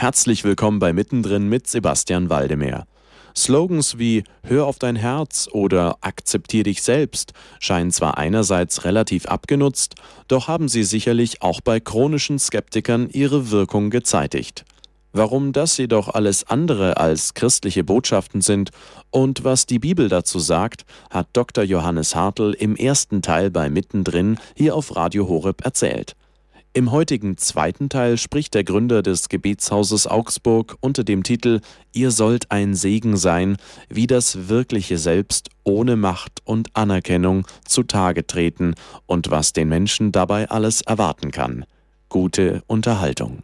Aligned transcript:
Herzlich 0.00 0.44
willkommen 0.44 0.78
bei 0.78 0.94
Mittendrin 0.94 1.50
mit 1.50 1.66
Sebastian 1.66 2.30
Waldemeyer. 2.30 2.86
Slogans 3.36 3.98
wie 3.98 4.24
Hör 4.42 4.64
auf 4.64 4.78
dein 4.78 4.96
Herz 4.96 5.46
oder 5.52 5.98
Akzeptier 6.00 6.62
dich 6.62 6.80
selbst 6.80 7.34
scheinen 7.58 7.90
zwar 7.90 8.16
einerseits 8.16 8.86
relativ 8.86 9.26
abgenutzt, 9.26 9.96
doch 10.26 10.48
haben 10.48 10.68
sie 10.68 10.84
sicherlich 10.84 11.42
auch 11.42 11.60
bei 11.60 11.80
chronischen 11.80 12.38
Skeptikern 12.38 13.10
ihre 13.10 13.50
Wirkung 13.50 13.90
gezeitigt. 13.90 14.64
Warum 15.12 15.52
das 15.52 15.76
jedoch 15.76 16.08
alles 16.08 16.44
andere 16.44 16.96
als 16.96 17.34
christliche 17.34 17.84
Botschaften 17.84 18.40
sind 18.40 18.70
und 19.10 19.44
was 19.44 19.66
die 19.66 19.80
Bibel 19.80 20.08
dazu 20.08 20.38
sagt, 20.38 20.86
hat 21.10 21.28
Dr. 21.34 21.62
Johannes 21.62 22.14
Hartl 22.16 22.56
im 22.58 22.74
ersten 22.74 23.20
Teil 23.20 23.50
bei 23.50 23.68
Mittendrin 23.68 24.38
hier 24.56 24.76
auf 24.76 24.96
Radio 24.96 25.28
Horeb 25.28 25.62
erzählt. 25.62 26.16
Im 26.72 26.92
heutigen 26.92 27.36
zweiten 27.36 27.88
Teil 27.88 28.16
spricht 28.16 28.54
der 28.54 28.62
Gründer 28.62 29.02
des 29.02 29.28
Gebetshauses 29.28 30.06
Augsburg 30.06 30.76
unter 30.78 31.02
dem 31.02 31.24
Titel 31.24 31.62
Ihr 31.92 32.12
sollt 32.12 32.52
ein 32.52 32.76
Segen 32.76 33.16
sein, 33.16 33.56
wie 33.88 34.06
das 34.06 34.48
wirkliche 34.48 34.96
Selbst 34.96 35.48
ohne 35.64 35.96
Macht 35.96 36.38
und 36.44 36.68
Anerkennung 36.76 37.44
zutage 37.66 38.24
treten 38.24 38.76
und 39.06 39.32
was 39.32 39.52
den 39.52 39.68
Menschen 39.68 40.12
dabei 40.12 40.48
alles 40.48 40.82
erwarten 40.82 41.32
kann. 41.32 41.66
Gute 42.08 42.62
Unterhaltung. 42.68 43.42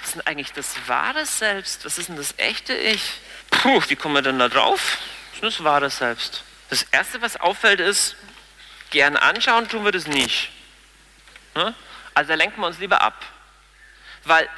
Was 0.00 0.08
ist 0.08 0.14
denn 0.16 0.26
eigentlich 0.26 0.52
das 0.52 0.74
wahre 0.88 1.24
Selbst? 1.24 1.84
Was 1.84 1.98
ist 1.98 2.08
denn 2.08 2.16
das 2.16 2.34
echte 2.38 2.74
Ich? 2.74 3.02
Puh, 3.50 3.80
wie 3.86 3.94
kommen 3.94 4.16
wir 4.16 4.22
denn 4.22 4.40
da 4.40 4.48
drauf? 4.48 4.98
Was 5.40 5.48
ist 5.48 5.58
das 5.60 5.64
wahre 5.64 5.90
Selbst? 5.90 6.42
Das 6.70 6.82
Erste, 6.90 7.22
was 7.22 7.36
auffällt, 7.36 7.78
ist, 7.78 8.16
gern 8.90 9.16
anschauen 9.16 9.68
tun 9.68 9.84
wir 9.84 9.92
das 9.92 10.08
nicht. 10.08 10.50
Ne? 11.54 11.72
Also 12.14 12.28
da 12.28 12.34
lenken 12.34 12.60
wir 12.60 12.66
uns 12.66 12.78
lieber 12.78 13.00
ab. 13.00 13.24
Weil, 14.24 14.48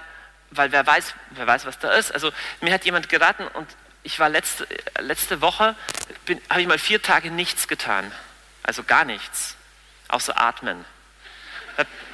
weil 0.50 0.70
wer, 0.72 0.86
weiß, 0.86 1.14
wer 1.30 1.46
weiß, 1.46 1.66
was 1.66 1.78
da 1.78 1.92
ist. 1.92 2.12
Also 2.12 2.32
mir 2.60 2.72
hat 2.72 2.84
jemand 2.84 3.08
geraten 3.08 3.46
und 3.48 3.68
ich 4.02 4.20
war 4.20 4.28
letzte, 4.28 4.66
letzte 5.00 5.40
Woche, 5.40 5.74
habe 6.48 6.60
ich 6.60 6.66
mal 6.68 6.78
vier 6.78 7.02
Tage 7.02 7.30
nichts 7.30 7.66
getan. 7.66 8.12
Also 8.62 8.84
gar 8.84 9.04
nichts. 9.04 9.56
Außer 10.08 10.40
atmen. 10.40 10.84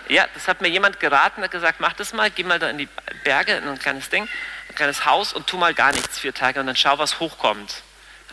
Ja, 0.08 0.26
das 0.34 0.48
hat 0.48 0.60
mir 0.60 0.68
jemand 0.68 1.00
geraten, 1.00 1.42
hat 1.42 1.50
gesagt, 1.50 1.80
mach 1.80 1.92
das 1.92 2.12
mal, 2.12 2.30
geh 2.30 2.42
mal 2.42 2.58
da 2.58 2.70
in 2.70 2.78
die 2.78 2.88
Berge, 3.24 3.54
in 3.54 3.68
ein 3.68 3.78
kleines 3.78 4.10
Ding, 4.10 4.28
ein 4.68 4.74
kleines 4.74 5.06
Haus 5.06 5.32
und 5.32 5.46
tu 5.46 5.56
mal 5.56 5.74
gar 5.74 5.92
nichts 5.92 6.18
vier 6.18 6.34
Tage 6.34 6.60
und 6.60 6.66
dann 6.66 6.76
schau, 6.76 6.98
was 6.98 7.20
hochkommt. 7.20 7.82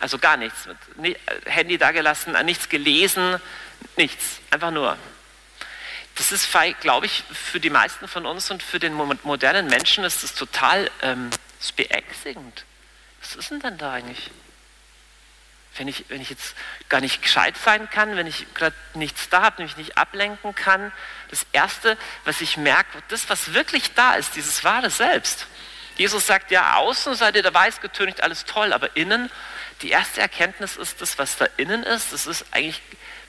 Also 0.00 0.18
gar 0.18 0.36
nichts. 0.36 0.68
Handy 1.44 1.78
da 1.78 1.92
gelassen, 1.92 2.36
nichts 2.44 2.68
gelesen, 2.68 3.40
nichts. 3.96 4.40
Einfach 4.50 4.70
nur 4.70 4.96
das 6.20 6.32
ist, 6.32 6.50
glaube 6.80 7.06
ich, 7.06 7.24
für 7.32 7.60
die 7.60 7.70
meisten 7.70 8.06
von 8.06 8.26
uns 8.26 8.50
und 8.50 8.62
für 8.62 8.78
den 8.78 8.92
modernen 8.92 9.68
Menschen 9.68 10.04
ist 10.04 10.22
das 10.22 10.34
total 10.34 10.90
ähm, 11.00 11.30
beängstigend. 11.76 12.66
Was 13.22 13.36
ist 13.36 13.50
denn 13.50 13.78
da 13.78 13.92
eigentlich? 13.94 14.30
Wenn 15.76 15.88
ich, 15.88 16.04
wenn 16.08 16.20
ich 16.20 16.28
jetzt 16.28 16.54
gar 16.90 17.00
nicht 17.00 17.22
gescheit 17.22 17.54
sein 17.56 17.88
kann, 17.88 18.16
wenn 18.16 18.26
ich 18.26 18.52
gerade 18.52 18.76
nichts 18.92 19.30
da 19.30 19.40
habe, 19.40 19.62
mich 19.62 19.78
nicht 19.78 19.96
ablenken 19.96 20.54
kann, 20.54 20.92
das 21.30 21.46
Erste, 21.52 21.96
was 22.26 22.42
ich 22.42 22.58
merke, 22.58 23.02
das, 23.08 23.30
was 23.30 23.54
wirklich 23.54 23.94
da 23.94 24.14
ist, 24.14 24.36
dieses 24.36 24.62
wahre 24.62 24.90
Selbst. 24.90 25.46
Jesus 25.96 26.26
sagt, 26.26 26.50
ja, 26.50 26.74
außen 26.74 27.14
seid 27.14 27.34
ihr 27.34 27.42
dabei, 27.42 27.68
es 27.68 27.80
getönigt 27.80 28.22
alles 28.22 28.44
toll, 28.44 28.74
aber 28.74 28.94
innen, 28.94 29.30
die 29.80 29.88
erste 29.88 30.20
Erkenntnis 30.20 30.76
ist, 30.76 31.00
das, 31.00 31.16
was 31.16 31.38
da 31.38 31.46
innen 31.56 31.82
ist, 31.82 32.12
das 32.12 32.26
ist 32.26 32.44
eigentlich 32.50 32.82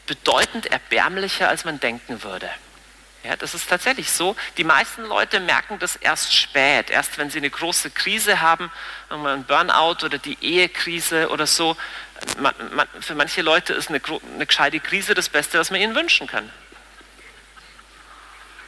bedeutend 0.07 0.65
erbärmlicher, 0.65 1.47
als 1.47 1.63
man 1.63 1.79
denken 1.79 2.21
würde. 2.23 2.49
Ja, 3.23 3.35
das 3.35 3.53
ist 3.53 3.69
tatsächlich 3.69 4.11
so. 4.11 4.35
Die 4.57 4.63
meisten 4.63 5.03
Leute 5.03 5.39
merken 5.39 5.77
das 5.77 5.95
erst 5.95 6.35
spät, 6.35 6.89
erst 6.89 7.19
wenn 7.19 7.29
sie 7.29 7.37
eine 7.37 7.51
große 7.51 7.91
Krise 7.91 8.41
haben, 8.41 8.71
ein 9.09 9.43
Burnout 9.43 10.03
oder 10.03 10.17
die 10.17 10.37
Ehekrise 10.41 11.29
oder 11.29 11.45
so. 11.45 11.77
Man, 12.39 12.53
man, 12.73 12.87
für 12.99 13.13
manche 13.13 13.43
Leute 13.43 13.73
ist 13.73 13.89
eine, 13.89 14.01
eine 14.35 14.45
gescheite 14.47 14.79
Krise 14.79 15.13
das 15.13 15.29
Beste, 15.29 15.59
was 15.59 15.69
man 15.69 15.79
ihnen 15.79 15.95
wünschen 15.95 16.25
kann. 16.25 16.51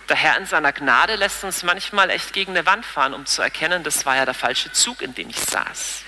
Der 0.09 0.17
Herr 0.17 0.37
in 0.37 0.45
seiner 0.45 0.71
Gnade 0.71 1.15
lässt 1.15 1.43
uns 1.43 1.63
manchmal 1.63 2.09
echt 2.11 2.33
gegen 2.33 2.51
eine 2.51 2.65
Wand 2.65 2.85
fahren, 2.85 3.13
um 3.13 3.25
zu 3.25 3.41
erkennen, 3.41 3.83
das 3.83 4.05
war 4.05 4.15
ja 4.15 4.25
der 4.25 4.33
falsche 4.33 4.71
Zug, 4.71 5.01
in 5.01 5.15
dem 5.15 5.29
ich 5.29 5.39
saß. 5.39 6.01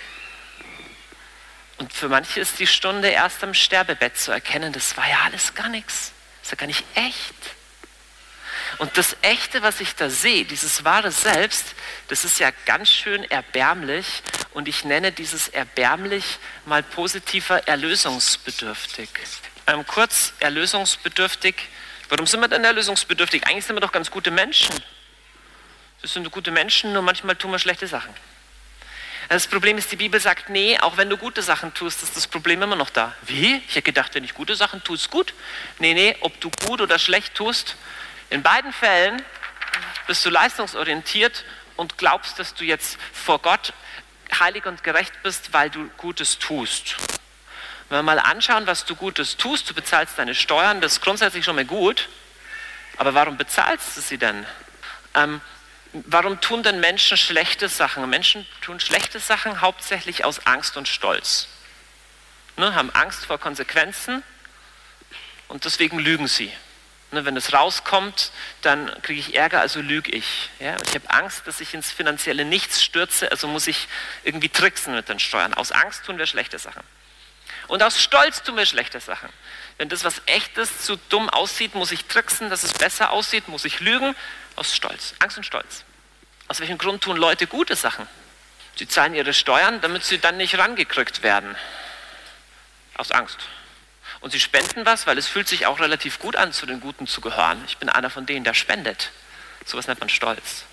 Und 1.78 1.92
für 1.92 2.10
manche 2.10 2.42
ist 2.42 2.60
die 2.60 2.68
Stunde 2.68 3.10
erst 3.10 3.44
am 3.44 3.54
Sterbebett 3.54 4.18
zu 4.18 4.32
erkennen, 4.32 4.72
das 4.72 4.96
war 4.98 5.08
ja 5.08 5.22
alles 5.26 5.56
gar 5.56 5.70
nichts. 5.70 6.12
Das 6.42 6.48
ist 6.48 6.52
ja 6.52 6.58
gar 6.58 6.68
nicht 6.68 6.84
echt. 6.94 7.55
Und 8.78 8.98
das 8.98 9.16
Echte, 9.22 9.62
was 9.62 9.80
ich 9.80 9.96
da 9.96 10.10
sehe, 10.10 10.46
dieses 10.46 10.84
wahre 10.84 11.12
Selbst, 11.12 11.76
das 12.10 12.26
ist 12.26 12.40
ja 12.40 12.52
ganz 12.66 12.90
schön 12.90 13.24
erbärmlich. 13.24 14.22
Und 14.54 14.68
ich 14.68 14.84
nenne 14.84 15.12
dieses 15.12 15.48
erbärmlich 15.48 16.40
mal 16.66 16.84
positiver 16.84 17.68
erlösungsbedürftig. 17.68 19.10
Ähm, 19.68 19.86
kurz, 19.86 20.34
erlösungsbedürftig. 20.40 21.56
Warum 22.10 22.28
sind 22.28 22.40
wir 22.42 22.48
denn 22.48 22.64
erlösungsbedürftig? 22.64 23.48
Eigentlich 23.48 23.66
sind 23.66 23.76
wir 23.76 23.82
doch 23.82 23.92
ganz 23.92 24.12
gute 24.12 24.32
Menschen. 24.32 24.76
Wir 26.02 26.10
sind 26.10 26.30
gute 26.32 26.52
Menschen, 26.52 26.94
nur 26.94 27.02
manchmal 27.02 27.36
tun 27.36 27.52
wir 27.52 27.60
schlechte 27.60 27.88
Sachen. 27.88 28.14
Das 29.28 29.48
Problem 29.48 29.78
ist, 29.78 29.92
die 29.92 29.96
Bibel 29.96 30.20
sagt, 30.20 30.50
nee, 30.50 30.78
auch 30.80 30.98
wenn 30.98 31.10
du 31.10 31.18
gute 31.18 31.42
Sachen 31.42 31.74
tust, 31.74 32.04
ist 32.04 32.16
das 32.16 32.28
Problem 32.28 32.62
immer 32.62 32.76
noch 32.76 32.92
da. 32.92 33.16
Wie? 33.24 33.56
Ich 33.68 33.72
hätte 33.72 33.82
gedacht, 33.82 34.14
wenn 34.14 34.24
ich 34.24 34.36
gute 34.36 34.56
Sachen 34.56 34.84
tue, 34.84 34.96
ist 34.96 35.10
gut. 35.10 35.34
Nee, 35.80 35.96
nee, 35.96 36.16
ob 36.20 36.40
du 36.42 36.52
gut 36.68 36.80
oder 36.80 37.00
schlecht 37.00 37.34
tust, 37.34 37.76
in 38.30 38.44
beiden 38.44 38.74
Fällen 38.74 39.22
bist 40.08 40.26
du 40.26 40.30
leistungsorientiert 40.30 41.46
und 41.76 41.98
glaubst, 41.98 42.40
dass 42.40 42.54
du 42.54 42.64
jetzt 42.64 42.98
vor 43.14 43.40
Gott 43.40 43.74
heilig 44.40 44.66
und 44.66 44.84
gerecht 44.84 45.14
bist, 45.24 45.54
weil 45.54 45.70
du 45.70 45.90
Gutes 45.98 46.40
tust. 46.40 46.98
Wenn 47.90 48.00
wir 48.00 48.04
mal 48.04 48.20
anschauen, 48.20 48.66
was 48.68 48.86
du 48.86 48.96
Gutes 48.96 49.38
tust, 49.38 49.70
du 49.70 49.74
bezahlst 49.74 50.18
deine 50.18 50.34
Steuern, 50.34 50.82
das 50.82 50.94
ist 50.94 51.02
grundsätzlich 51.02 51.46
schon 51.46 51.56
mal 51.56 51.66
gut, 51.66 52.10
aber 52.98 53.14
warum 53.14 53.38
bezahlst 53.38 53.96
du 53.98 54.02
sie 54.02 54.18
denn? 54.18 54.46
Ähm, 55.14 55.42
warum 55.94 56.42
tun 56.42 56.64
denn 56.64 56.80
Menschen 56.80 57.18
schlechte 57.18 57.70
Sachen? 57.70 58.10
Menschen 58.10 58.46
tun 58.62 58.80
schlechte 58.80 59.20
Sachen 59.20 59.62
hauptsächlich 59.62 60.26
aus 60.26 60.46
Angst 60.46 60.78
und 60.78 60.88
Stolz. 60.88 61.48
Ne, 62.58 62.74
haben 62.74 62.90
Angst 62.92 63.26
vor 63.26 63.38
Konsequenzen 63.38 64.24
und 65.48 65.66
deswegen 65.66 66.00
lügen 66.00 66.28
sie. 66.28 66.52
Ne, 67.16 67.24
wenn 67.24 67.38
es 67.38 67.54
rauskommt, 67.54 68.32
dann 68.62 68.92
kriege 69.02 69.22
ich 69.22 69.36
Ärger, 69.36 69.62
also 69.62 69.80
lüge 69.80 70.12
ich. 70.12 70.50
Ja? 70.60 70.76
Ich 70.86 70.96
habe 70.96 71.10
Angst, 71.10 71.48
dass 71.48 71.62
ich 71.62 71.74
ins 71.74 71.90
finanzielle 71.90 72.44
Nichts 72.44 72.84
stürze, 72.84 73.32
also 73.32 73.48
muss 73.48 73.68
ich 73.68 73.88
irgendwie 74.26 74.50
tricksen 74.50 74.94
mit 74.94 75.08
den 75.08 75.20
Steuern. 75.20 75.54
Aus 75.54 75.72
Angst 75.72 76.04
tun 76.04 76.18
wir 76.18 76.26
schlechte 76.26 76.60
Sachen. 76.60 76.84
Und 77.68 77.82
aus 77.82 78.04
Stolz 78.04 78.44
tun 78.44 78.58
wir 78.58 78.66
schlechte 78.66 79.00
Sachen. 79.00 79.30
Wenn 79.78 79.88
das, 79.88 80.04
was 80.04 80.22
echt 80.26 80.58
ist, 80.58 80.86
zu 80.86 80.98
dumm 80.98 81.30
aussieht, 81.30 81.74
muss 81.74 81.94
ich 81.94 82.04
tricksen, 82.04 82.50
dass 82.50 82.64
es 82.64 82.74
besser 82.74 83.12
aussieht, 83.12 83.48
muss 83.48 83.64
ich 83.64 83.80
lügen. 83.80 84.14
Aus 84.58 84.76
Stolz, 84.76 85.14
Angst 85.20 85.38
und 85.38 85.46
Stolz. 85.46 85.86
Aus 86.50 86.60
welchem 86.60 86.78
Grund 86.78 87.02
tun 87.02 87.16
Leute 87.16 87.48
gute 87.48 87.78
Sachen? 87.78 88.06
Sie 88.76 88.90
zahlen 88.90 89.16
ihre 89.16 89.34
Steuern, 89.34 89.80
damit 89.80 90.04
sie 90.04 90.20
dann 90.20 90.36
nicht 90.36 90.58
rangekriegt 90.58 91.24
werden. 91.24 91.56
Aus 92.96 93.12
Angst. 93.12 93.40
Und 94.26 94.32
sie 94.32 94.40
spenden 94.40 94.88
was, 94.88 95.06
weil 95.06 95.20
es 95.20 95.28
fühlt 95.28 95.48
sich 95.48 95.68
auch 95.68 95.80
relativ 95.80 96.18
gut 96.18 96.36
an, 96.36 96.52
zu 96.52 96.66
den 96.66 96.80
Guten 96.80 97.06
zu 97.06 97.22
gehören. 97.22 97.64
Ich 97.68 97.78
bin 97.78 97.90
einer 97.90 98.10
von 98.10 98.26
denen, 98.26 98.44
der 98.44 98.56
spendet. 98.56 99.12
Sowas 99.64 99.86
nennt 99.86 100.00
man 100.00 100.10
Stolz. 100.10 100.64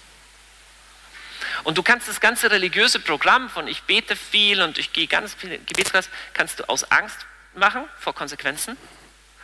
Und 1.63 1.77
du 1.77 1.83
kannst 1.83 2.09
das 2.09 2.19
ganze 2.19 2.51
religiöse 2.51 2.99
Programm 2.99 3.51
von 3.51 3.69
ich 3.69 3.83
bete 3.83 4.17
viel 4.17 4.63
und 4.63 4.79
ich 4.79 4.95
gehe 4.95 5.07
ganz 5.07 5.35
viel 5.35 5.59
Gebetskreis, 5.67 6.09
kannst 6.33 6.61
du 6.61 6.69
aus 6.71 6.91
Angst 6.91 7.27
machen 7.55 7.85
vor 8.01 8.15
Konsequenzen 8.15 8.79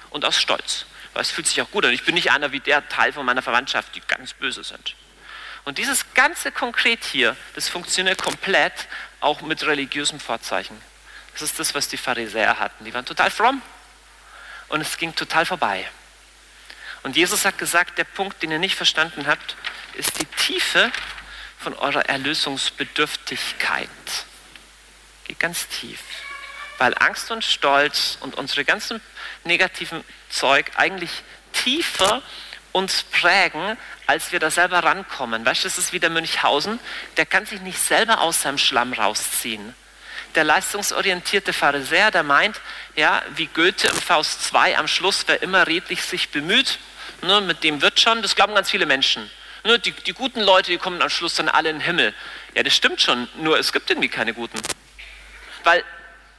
und 0.08 0.24
aus 0.24 0.40
Stolz. 0.40 0.86
Weil 1.12 1.20
es 1.20 1.30
fühlt 1.30 1.46
sich 1.46 1.60
auch 1.60 1.70
gut 1.70 1.84
an. 1.84 1.92
Ich 1.92 2.06
bin 2.06 2.14
nicht 2.14 2.30
einer 2.30 2.50
wie 2.50 2.60
der 2.60 2.88
Teil 2.88 3.12
von 3.12 3.26
meiner 3.26 3.42
Verwandtschaft, 3.42 3.94
die 3.94 4.00
ganz 4.00 4.32
böse 4.32 4.64
sind. 4.64 4.94
Und 5.66 5.76
dieses 5.76 6.14
ganze 6.14 6.50
konkret 6.50 7.04
hier, 7.04 7.36
das 7.54 7.68
funktioniert 7.68 8.22
komplett 8.22 8.88
auch 9.20 9.42
mit 9.42 9.66
religiösem 9.66 10.18
Vorzeichen. 10.18 10.80
Das 11.34 11.42
ist 11.42 11.58
das, 11.60 11.74
was 11.74 11.88
die 11.88 11.98
Pharisäer 11.98 12.58
hatten. 12.58 12.86
Die 12.86 12.94
waren 12.94 13.04
total 13.04 13.30
fromm, 13.30 13.60
und 14.68 14.80
es 14.80 14.96
ging 14.98 15.14
total 15.14 15.46
vorbei. 15.46 15.88
Und 17.02 17.16
Jesus 17.16 17.44
hat 17.44 17.58
gesagt, 17.58 17.98
der 17.98 18.04
Punkt, 18.04 18.42
den 18.42 18.50
ihr 18.50 18.58
nicht 18.58 18.74
verstanden 18.74 19.26
habt, 19.26 19.56
ist 19.94 20.20
die 20.20 20.26
Tiefe 20.26 20.90
von 21.58 21.74
eurer 21.74 22.08
Erlösungsbedürftigkeit. 22.08 23.88
Geht 25.24 25.38
ganz 25.38 25.68
tief. 25.68 26.00
Weil 26.78 26.94
Angst 26.98 27.30
und 27.30 27.44
Stolz 27.44 28.18
und 28.20 28.36
unsere 28.36 28.64
ganzen 28.64 29.00
negativen 29.44 30.04
Zeug 30.28 30.70
eigentlich 30.76 31.10
tiefer 31.52 32.22
uns 32.72 33.02
prägen, 33.02 33.76
als 34.06 34.30
wir 34.30 34.38
da 34.38 34.50
selber 34.50 34.84
rankommen. 34.84 35.44
Weißt 35.44 35.64
du, 35.64 35.68
das 35.68 35.78
ist 35.78 35.92
wie 35.92 36.00
der 36.00 36.10
Münchhausen, 36.10 36.78
der 37.16 37.26
kann 37.26 37.46
sich 37.46 37.60
nicht 37.60 37.80
selber 37.80 38.20
aus 38.20 38.42
seinem 38.42 38.58
Schlamm 38.58 38.92
rausziehen 38.92 39.74
der 40.38 40.44
leistungsorientierte 40.44 41.52
Pharisäer, 41.52 42.12
der 42.12 42.22
meint, 42.22 42.60
ja, 42.94 43.22
wie 43.34 43.46
Goethe 43.46 43.88
im 43.88 43.96
Faust 43.96 44.44
2 44.44 44.78
am 44.78 44.86
Schluss, 44.86 45.24
wer 45.26 45.42
immer 45.42 45.66
redlich 45.66 46.00
sich 46.00 46.28
bemüht, 46.28 46.78
ne, 47.22 47.40
mit 47.40 47.64
dem 47.64 47.82
wird 47.82 47.98
schon, 47.98 48.22
das 48.22 48.36
glauben 48.36 48.54
ganz 48.54 48.70
viele 48.70 48.86
Menschen. 48.86 49.28
Ne, 49.64 49.80
die, 49.80 49.90
die 49.90 50.12
guten 50.12 50.40
Leute, 50.40 50.70
die 50.70 50.78
kommen 50.78 51.02
am 51.02 51.10
Schluss 51.10 51.34
dann 51.34 51.48
alle 51.48 51.70
in 51.70 51.80
den 51.80 51.84
Himmel. 51.84 52.14
Ja, 52.54 52.62
das 52.62 52.72
stimmt 52.72 53.00
schon, 53.00 53.28
nur 53.38 53.58
es 53.58 53.72
gibt 53.72 53.90
irgendwie 53.90 54.08
keine 54.08 54.32
guten. 54.32 54.60
Weil 55.64 55.82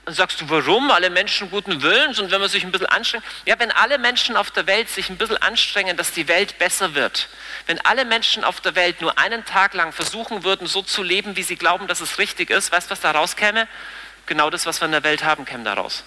dann 0.10 0.16
sagst 0.16 0.42
du, 0.42 0.50
warum? 0.50 0.90
Alle 0.90 1.12
Menschen 1.12 1.52
guten 1.52 1.84
Willens 1.84 2.18
und 2.18 2.32
wenn 2.32 2.42
man 2.42 2.50
sich 2.50 2.64
ein 2.64 2.72
bisschen 2.72 2.88
anstrengt. 2.88 3.24
Ja, 3.46 3.60
wenn 3.60 3.72
alle 3.72 4.00
Menschen 4.00 4.36
auf 4.38 4.50
der 4.50 4.66
Welt 4.66 4.90
sich 4.90 5.08
ein 5.12 5.18
bisschen 5.18 5.38
anstrengen, 5.38 5.98
dass 5.98 6.14
die 6.14 6.28
Welt 6.28 6.58
besser 6.58 6.96
wird. 6.96 7.28
Wenn 7.68 7.80
alle 7.82 8.06
Menschen 8.06 8.44
auf 8.44 8.60
der 8.60 8.74
Welt 8.74 9.02
nur 9.02 9.20
einen 9.20 9.46
Tag 9.46 9.76
lang 9.76 9.94
versuchen 9.94 10.44
würden, 10.44 10.66
so 10.66 10.82
zu 10.82 11.04
leben, 11.04 11.36
wie 11.36 11.44
sie 11.44 11.58
glauben, 11.58 11.86
dass 11.86 12.02
es 12.02 12.18
richtig 12.18 12.50
ist, 12.50 12.72
weißt 12.72 12.88
du, 12.88 12.92
was 12.94 13.02
da 13.02 13.12
rauskäme? 13.12 13.68
Genau 14.26 14.50
das, 14.50 14.66
was 14.66 14.82
wir 14.82 14.88
in 14.88 14.94
der 14.94 15.04
Welt 15.04 15.24
haben, 15.24 15.46
käme 15.46 15.64
da 15.64 15.76
raus. 15.76 16.04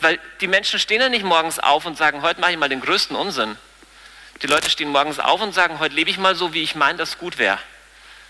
Weil 0.00 0.20
die 0.40 0.46
Menschen 0.46 0.78
stehen 0.78 1.00
ja 1.00 1.08
nicht 1.08 1.24
morgens 1.24 1.58
auf 1.58 1.84
und 1.84 1.98
sagen, 1.98 2.22
heute 2.22 2.40
mache 2.40 2.52
ich 2.52 2.58
mal 2.58 2.68
den 2.68 2.80
größten 2.80 3.16
Unsinn. 3.16 3.58
Die 4.42 4.46
Leute 4.46 4.70
stehen 4.70 4.90
morgens 4.90 5.18
auf 5.18 5.40
und 5.40 5.52
sagen, 5.52 5.80
heute 5.80 5.96
lebe 5.96 6.10
ich 6.10 6.18
mal 6.18 6.36
so, 6.36 6.54
wie 6.54 6.62
ich 6.62 6.76
meine, 6.76 6.96
dass 6.96 7.18
gut 7.18 7.38
wäre. 7.38 7.58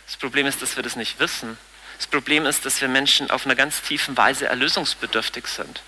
Das 0.06 0.16
Problem 0.16 0.46
ist, 0.46 0.62
dass 0.62 0.76
wir 0.76 0.82
das 0.82 0.96
nicht 0.96 1.20
wissen. 1.20 1.58
Das 1.98 2.06
Problem 2.06 2.46
ist, 2.46 2.64
dass 2.64 2.80
wir 2.80 2.88
Menschen 2.88 3.30
auf 3.30 3.44
einer 3.44 3.56
ganz 3.56 3.82
tiefen 3.82 4.16
Weise 4.16 4.46
erlösungsbedürftig 4.46 5.46
sind. 5.46 5.82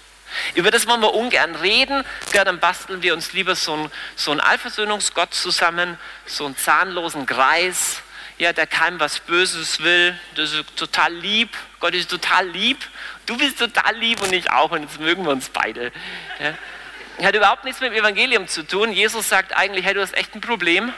Über 0.55 0.71
das 0.71 0.87
wollen 0.87 1.01
wir 1.01 1.15
ungern 1.15 1.57
reden. 1.57 2.05
Dann 2.33 2.61
basteln 2.61 3.03
wir 3.03 3.15
uns 3.15 3.33
lieber 3.33 3.55
so 3.55 3.75
einen, 3.75 3.93
so 4.17 4.31
einen 4.31 4.41
Allversöhnungsgott 4.41 5.35
zusammen, 5.35 5.99
so 6.27 6.47
einen 6.47 6.57
zahnlosen 6.57 7.27
Greis, 7.27 8.03
ja, 8.39 8.53
der 8.53 8.67
keinem 8.67 8.99
was 9.01 9.21
Böses 9.21 9.81
will. 9.81 10.19
Das 10.35 10.53
ist 10.53 10.77
total 10.77 11.13
lieb. 11.15 11.51
Gott 11.79 11.95
ist 11.95 12.11
total 12.11 12.49
lieb. 12.49 12.79
Du 13.27 13.37
bist 13.37 13.59
total 13.59 13.97
lieb 13.97 14.23
und 14.23 14.33
ich 14.33 14.51
auch. 14.51 14.71
Und 14.71 14.83
jetzt 14.83 15.01
mögen 15.01 15.25
wir 15.25 15.31
uns 15.31 15.49
beide. 15.49 15.93
Ja. 16.39 17.27
Hat 17.27 17.35
überhaupt 17.35 17.65
nichts 17.65 17.81
mit 17.81 17.93
dem 17.93 17.99
Evangelium 17.99 18.49
zu 18.49 18.67
tun. 18.67 18.93
Jesus 18.93 19.29
sagt 19.29 19.55
eigentlich, 19.55 19.85
hey, 19.85 19.95
du 19.95 20.01
hast 20.01 20.17
echt 20.17 20.35
ein 20.35 20.41
Problem. 20.41 20.93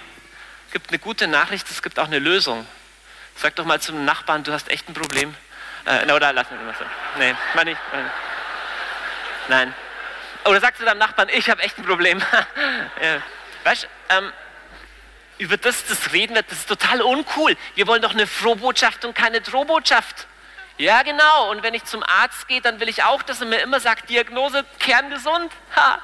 Es 0.68 0.72
gibt 0.72 0.90
eine 0.90 0.98
gute 0.98 1.26
Nachricht, 1.26 1.68
es 1.68 1.82
gibt 1.82 1.98
auch 1.98 2.06
eine 2.06 2.20
Lösung. 2.20 2.64
Sag 3.36 3.56
doch 3.56 3.64
mal 3.64 3.80
zum 3.80 4.04
Nachbarn, 4.04 4.44
du 4.44 4.52
hast 4.52 4.70
echt 4.70 4.88
ein 4.88 4.94
Problem. 4.94 5.34
Äh, 5.84 6.12
oder 6.12 6.32
lass 6.32 6.50
mich 6.50 6.60
immer 6.60 6.74
so. 6.74 6.84
Nee, 7.18 7.34
mach 7.54 7.64
nicht. 7.64 7.80
Nein. 9.48 9.74
Oder 10.44 10.60
sagst 10.60 10.80
du 10.80 10.84
deinem 10.84 10.98
Nachbarn, 10.98 11.28
ich 11.32 11.48
habe 11.50 11.62
echt 11.62 11.78
ein 11.78 11.84
Problem. 11.84 12.18
ja. 13.02 13.22
Weißt 13.64 13.84
du, 13.84 13.86
ähm, 14.14 14.32
über 15.38 15.56
das, 15.56 15.86
das 15.86 16.12
reden 16.12 16.34
wir, 16.34 16.42
das 16.42 16.58
ist 16.58 16.68
total 16.68 17.02
uncool. 17.02 17.56
Wir 17.74 17.86
wollen 17.86 18.02
doch 18.02 18.12
eine 18.12 18.26
Frohbotschaft 18.26 19.04
und 19.04 19.14
keine 19.14 19.40
Drohbotschaft. 19.40 20.26
Ja, 20.78 21.02
genau. 21.02 21.50
Und 21.50 21.62
wenn 21.62 21.74
ich 21.74 21.84
zum 21.84 22.02
Arzt 22.02 22.48
gehe, 22.48 22.60
dann 22.60 22.80
will 22.80 22.88
ich 22.88 23.02
auch, 23.04 23.22
dass 23.22 23.40
er 23.40 23.46
mir 23.46 23.60
immer 23.60 23.78
sagt, 23.78 24.08
Diagnose 24.08 24.64
kerngesund. 24.78 25.52
Ha. 25.74 25.98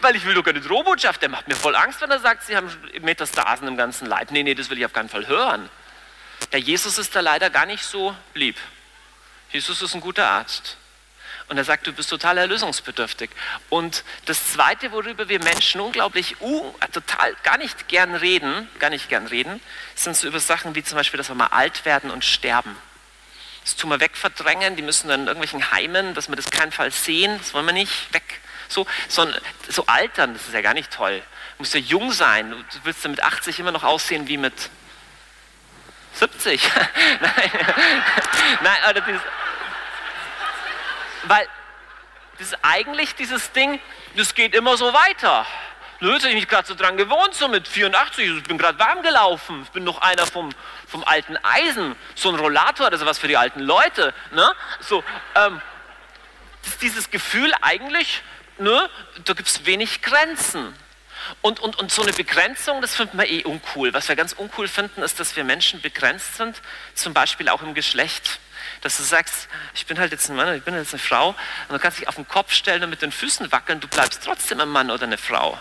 Weil 0.00 0.14
ich 0.14 0.24
will 0.24 0.34
doch 0.34 0.44
keine 0.44 0.60
Drohbotschaft. 0.60 1.20
Der 1.22 1.28
macht 1.28 1.48
mir 1.48 1.56
voll 1.56 1.74
Angst, 1.74 2.00
wenn 2.00 2.08
er 2.08 2.20
sagt, 2.20 2.44
Sie 2.44 2.56
haben 2.56 2.70
Metastasen 3.00 3.66
im 3.66 3.76
ganzen 3.76 4.06
Leib. 4.06 4.30
Nee, 4.30 4.44
nee, 4.44 4.54
das 4.54 4.70
will 4.70 4.78
ich 4.78 4.86
auf 4.86 4.92
keinen 4.92 5.08
Fall 5.08 5.26
hören. 5.26 5.68
Der 6.52 6.60
Jesus 6.60 6.98
ist 6.98 7.14
da 7.14 7.20
leider 7.20 7.50
gar 7.50 7.66
nicht 7.66 7.84
so 7.84 8.16
lieb. 8.34 8.56
Jesus 9.50 9.82
ist 9.82 9.94
ein 9.94 10.00
guter 10.00 10.28
Arzt. 10.28 10.76
Und 11.48 11.56
er 11.56 11.64
sagt, 11.64 11.86
du 11.86 11.92
bist 11.92 12.10
total 12.10 12.36
erlösungsbedürftig. 12.36 13.30
Und 13.70 14.04
das 14.26 14.52
Zweite, 14.52 14.92
worüber 14.92 15.30
wir 15.30 15.42
Menschen 15.42 15.80
unglaublich, 15.80 16.36
uh, 16.42 16.74
total 16.92 17.34
gar 17.42 17.56
nicht 17.56 17.88
gern 17.88 18.14
reden, 18.14 18.68
gar 18.78 18.90
nicht 18.90 19.08
gern 19.08 19.26
reden, 19.26 19.60
sind 19.94 20.14
so 20.14 20.26
über 20.26 20.40
Sachen 20.40 20.74
wie 20.74 20.84
zum 20.84 20.96
Beispiel, 20.96 21.16
dass 21.16 21.30
wir 21.30 21.34
mal 21.34 21.46
alt 21.46 21.86
werden 21.86 22.10
und 22.10 22.24
sterben. 22.24 22.76
Das 23.64 23.76
tun 23.76 23.90
wir 23.90 24.00
wegverdrängen, 24.00 24.76
die 24.76 24.82
müssen 24.82 25.08
dann 25.08 25.22
in 25.22 25.26
irgendwelchen 25.26 25.70
Heimen, 25.72 26.14
dass 26.14 26.28
wir 26.28 26.36
das 26.36 26.50
keinen 26.50 26.72
Fall 26.72 26.90
sehen, 26.90 27.38
das 27.38 27.54
wollen 27.54 27.66
wir 27.66 27.72
nicht 27.72 28.12
weg. 28.12 28.40
So, 28.68 28.86
so, 29.08 29.26
so 29.68 29.86
altern, 29.86 30.34
das 30.34 30.46
ist 30.46 30.54
ja 30.54 30.60
gar 30.60 30.74
nicht 30.74 30.90
toll. 30.90 31.22
Du 31.56 31.62
musst 31.62 31.72
ja 31.72 31.80
jung 31.80 32.12
sein, 32.12 32.50
du 32.50 32.78
willst 32.84 33.04
ja 33.04 33.10
mit 33.10 33.22
80 33.22 33.58
immer 33.58 33.72
noch 33.72 33.84
aussehen 33.84 34.28
wie 34.28 34.36
mit 34.36 34.70
70. 36.18 36.70
Nein, 37.20 37.50
Nein 38.62 38.78
oder 38.90 39.00
dieses, 39.00 39.22
weil 41.24 41.48
das 42.38 42.48
ist 42.48 42.58
eigentlich 42.62 43.14
dieses 43.14 43.52
Ding, 43.52 43.80
das 44.16 44.34
geht 44.34 44.54
immer 44.54 44.76
so 44.76 44.92
weiter. 44.92 45.46
Nö, 46.00 46.12
jetzt 46.12 46.22
habe 46.22 46.30
ich 46.30 46.36
mich 46.36 46.48
gerade 46.48 46.66
so 46.66 46.76
dran 46.76 46.96
gewohnt, 46.96 47.34
so 47.34 47.48
mit 47.48 47.66
84, 47.66 48.28
ich 48.28 48.42
bin 48.44 48.56
gerade 48.56 48.78
warm 48.78 49.02
gelaufen, 49.02 49.62
ich 49.64 49.70
bin 49.70 49.82
noch 49.82 50.00
einer 50.00 50.26
vom, 50.26 50.50
vom 50.86 51.02
alten 51.02 51.36
Eisen, 51.38 51.96
so 52.14 52.28
ein 52.28 52.36
Rollator, 52.36 52.90
das 52.90 53.00
ist 53.00 53.06
was 53.06 53.18
für 53.18 53.26
die 53.26 53.36
alten 53.36 53.58
Leute. 53.60 54.14
Ne? 54.30 54.54
So, 54.78 55.02
ähm, 55.34 55.60
dieses 56.80 57.10
Gefühl 57.10 57.52
eigentlich, 57.62 58.22
ne, 58.58 58.88
da 59.24 59.32
gibt 59.32 59.48
es 59.48 59.66
wenig 59.66 60.00
Grenzen. 60.00 60.72
Und, 61.42 61.60
und, 61.60 61.76
und 61.76 61.90
so 61.90 62.02
eine 62.02 62.12
Begrenzung, 62.12 62.80
das 62.80 62.94
finden 62.94 63.18
wir 63.18 63.28
eh 63.28 63.44
uncool. 63.44 63.92
Was 63.94 64.08
wir 64.08 64.16
ganz 64.16 64.32
uncool 64.32 64.68
finden, 64.68 65.02
ist, 65.02 65.20
dass 65.20 65.36
wir 65.36 65.44
Menschen 65.44 65.80
begrenzt 65.80 66.36
sind, 66.36 66.60
zum 66.94 67.14
Beispiel 67.14 67.48
auch 67.48 67.62
im 67.62 67.74
Geschlecht. 67.74 68.40
Dass 68.82 68.96
du 68.96 69.02
sagst, 69.02 69.48
ich 69.74 69.86
bin 69.86 69.98
halt 69.98 70.12
jetzt 70.12 70.28
ein 70.28 70.36
Mann, 70.36 70.54
ich 70.54 70.62
bin 70.62 70.74
jetzt 70.74 70.92
eine 70.92 71.00
Frau, 71.00 71.30
und 71.30 71.36
du 71.70 71.78
kannst 71.78 71.98
dich 71.98 72.08
auf 72.08 72.14
den 72.14 72.28
Kopf 72.28 72.52
stellen 72.52 72.84
und 72.84 72.90
mit 72.90 73.02
den 73.02 73.12
Füßen 73.12 73.50
wackeln, 73.50 73.80
du 73.80 73.88
bleibst 73.88 74.22
trotzdem 74.24 74.60
ein 74.60 74.68
Mann 74.68 74.90
oder 74.90 75.04
eine 75.04 75.18
Frau. 75.18 75.58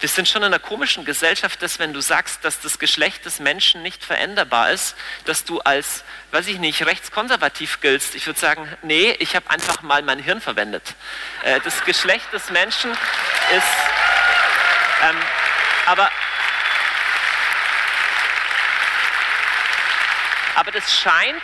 Wir 0.00 0.08
sind 0.08 0.28
schon 0.28 0.42
in 0.42 0.46
einer 0.46 0.60
komischen 0.60 1.04
Gesellschaft, 1.04 1.60
dass 1.60 1.80
wenn 1.80 1.92
du 1.92 2.00
sagst, 2.00 2.44
dass 2.44 2.60
das 2.60 2.78
Geschlecht 2.78 3.24
des 3.24 3.40
Menschen 3.40 3.82
nicht 3.82 4.04
veränderbar 4.04 4.70
ist, 4.70 4.94
dass 5.24 5.44
du 5.44 5.58
als, 5.60 6.04
weiß 6.30 6.46
ich 6.46 6.58
nicht, 6.58 6.86
rechtskonservativ 6.86 7.80
giltst. 7.80 8.14
Ich 8.14 8.26
würde 8.26 8.38
sagen, 8.38 8.68
nee, 8.82 9.16
ich 9.18 9.34
habe 9.34 9.50
einfach 9.50 9.82
mal 9.82 10.02
mein 10.02 10.20
Hirn 10.20 10.40
verwendet. 10.40 10.94
Äh, 11.42 11.58
das 11.64 11.84
Geschlecht 11.84 12.32
des 12.32 12.50
Menschen 12.50 12.92
ist 12.92 14.07
ähm, 15.02 15.16
aber, 15.86 16.10
aber 20.54 20.70
das 20.72 21.00
scheint, 21.00 21.42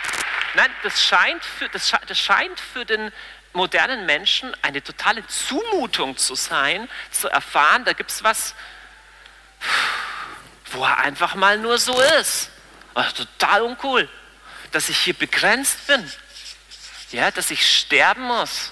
nein, 0.55 0.69
das 0.83 1.03
scheint, 1.03 1.43
für, 1.43 1.69
das, 1.69 1.91
das 2.07 2.19
scheint 2.19 2.59
für 2.59 2.85
den 2.85 3.11
modernen 3.53 4.05
Menschen 4.05 4.55
eine 4.61 4.83
totale 4.83 5.25
Zumutung 5.27 6.17
zu 6.17 6.35
sein, 6.35 6.89
zu 7.11 7.29
erfahren, 7.29 7.85
da 7.85 7.93
gibt 7.93 8.11
es 8.11 8.23
was, 8.23 8.53
wo 10.71 10.83
er 10.83 10.97
einfach 10.99 11.35
mal 11.35 11.57
nur 11.57 11.77
so 11.77 11.99
ist. 12.19 12.49
Ach, 12.93 13.11
total 13.13 13.61
uncool, 13.61 14.09
dass 14.71 14.89
ich 14.89 14.97
hier 14.97 15.13
begrenzt 15.13 15.87
bin, 15.87 16.11
ja, 17.11 17.31
dass 17.31 17.51
ich 17.51 17.65
sterben 17.79 18.23
muss 18.23 18.71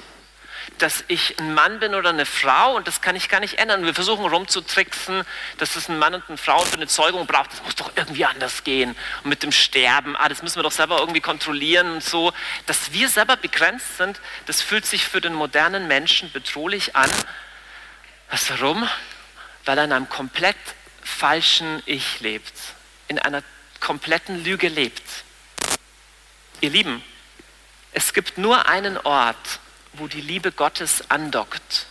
dass 0.80 1.04
ich 1.08 1.38
ein 1.40 1.54
Mann 1.54 1.80
bin 1.80 1.96
oder 1.96 2.10
eine 2.10 2.26
Frau 2.26 2.76
und 2.76 2.88
das 2.88 3.02
kann 3.02 3.16
ich 3.16 3.30
gar 3.30 3.40
nicht 3.40 3.60
ändern. 3.60 3.86
Wir 3.86 3.94
versuchen 3.94 4.26
rumzutricksen, 4.26 5.24
dass 5.58 5.76
es 5.76 5.90
ein 5.90 6.00
Mann 6.00 6.14
und 6.14 6.24
eine 6.28 6.38
Frau 6.38 6.60
für 6.60 6.76
eine 6.76 6.88
Zeugung 6.88 7.28
braucht. 7.28 7.52
Das 7.54 7.64
muss 7.64 7.76
doch 7.76 7.92
irgendwie 7.96 8.26
anders 8.26 8.64
gehen. 8.64 8.96
Und 9.24 9.30
mit 9.30 9.44
dem 9.44 9.52
Sterben, 9.52 10.16
ah, 10.18 10.30
das 10.30 10.42
müssen 10.42 10.58
wir 10.58 10.64
doch 10.64 10.72
selber 10.72 11.00
irgendwie 11.00 11.22
kontrollieren 11.22 11.94
und 11.94 12.04
so. 12.04 12.34
Dass 12.66 12.92
wir 12.94 13.10
selber 13.10 13.38
begrenzt 13.38 13.98
sind, 13.98 14.20
das 14.46 14.62
fühlt 14.62 14.86
sich 14.86 15.06
für 15.06 15.22
den 15.22 15.34
modernen 15.34 15.88
Menschen 15.88 16.32
bedrohlich 16.32 16.96
an. 16.96 17.10
Was 18.30 18.50
warum? 18.50 18.88
Weil 19.66 19.78
er 19.78 19.84
in 19.86 19.92
einem 19.94 20.10
komplett 20.10 20.58
falschen 21.02 21.84
Ich 21.86 22.20
lebt, 22.20 22.54
in 23.08 23.20
einer 23.20 23.44
kompletten 23.80 24.44
Lüge 24.44 24.70
lebt. 24.70 25.04
Ihr 26.62 26.70
Lieben, 26.70 27.04
es 27.92 28.14
gibt 28.14 28.38
nur 28.38 28.68
einen 28.68 28.98
Ort, 28.98 29.60
wo 29.94 30.08
die 30.08 30.22
Liebe 30.22 30.52
Gottes 30.52 31.10
andockt. 31.10 31.88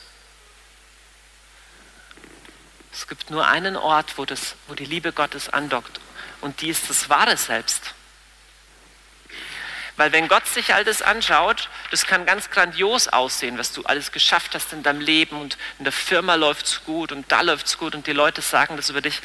Es 2.92 3.08
gibt 3.08 3.30
nur 3.30 3.46
einen 3.46 3.76
Ort, 3.76 4.18
wo, 4.18 4.24
das, 4.24 4.54
wo 4.66 4.74
die 4.74 4.84
Liebe 4.84 5.12
Gottes 5.12 5.48
andockt 5.48 6.00
und 6.42 6.60
die 6.60 6.68
ist 6.68 6.90
das 6.90 7.08
wahre 7.08 7.36
Selbst. 7.36 7.94
Weil 9.96 10.10
wenn 10.12 10.26
Gott 10.26 10.46
sich 10.46 10.74
all 10.74 10.84
das 10.84 11.02
anschaut, 11.02 11.68
das 11.90 12.06
kann 12.06 12.24
ganz 12.24 12.50
grandios 12.50 13.08
aussehen, 13.08 13.58
was 13.58 13.72
du 13.72 13.82
alles 13.84 14.10
geschafft 14.10 14.54
hast 14.54 14.72
in 14.72 14.82
deinem 14.82 15.00
Leben 15.00 15.40
und 15.40 15.58
in 15.78 15.84
der 15.84 15.92
Firma 15.92 16.34
läuft 16.34 16.66
es 16.66 16.84
gut 16.84 17.12
und 17.12 17.30
da 17.30 17.42
läuft 17.42 17.66
es 17.66 17.78
gut 17.78 17.94
und 17.94 18.06
die 18.06 18.12
Leute 18.12 18.40
sagen 18.40 18.76
das 18.76 18.88
über 18.88 19.02
dich. 19.02 19.20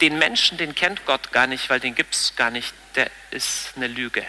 Den 0.00 0.18
Menschen, 0.18 0.58
den 0.58 0.74
kennt 0.74 1.06
Gott 1.06 1.32
gar 1.32 1.46
nicht, 1.46 1.70
weil 1.70 1.80
den 1.80 1.94
gibt 1.94 2.14
es 2.14 2.36
gar 2.36 2.50
nicht, 2.50 2.74
der 2.96 3.10
ist 3.30 3.72
eine 3.76 3.86
Lüge. 3.86 4.24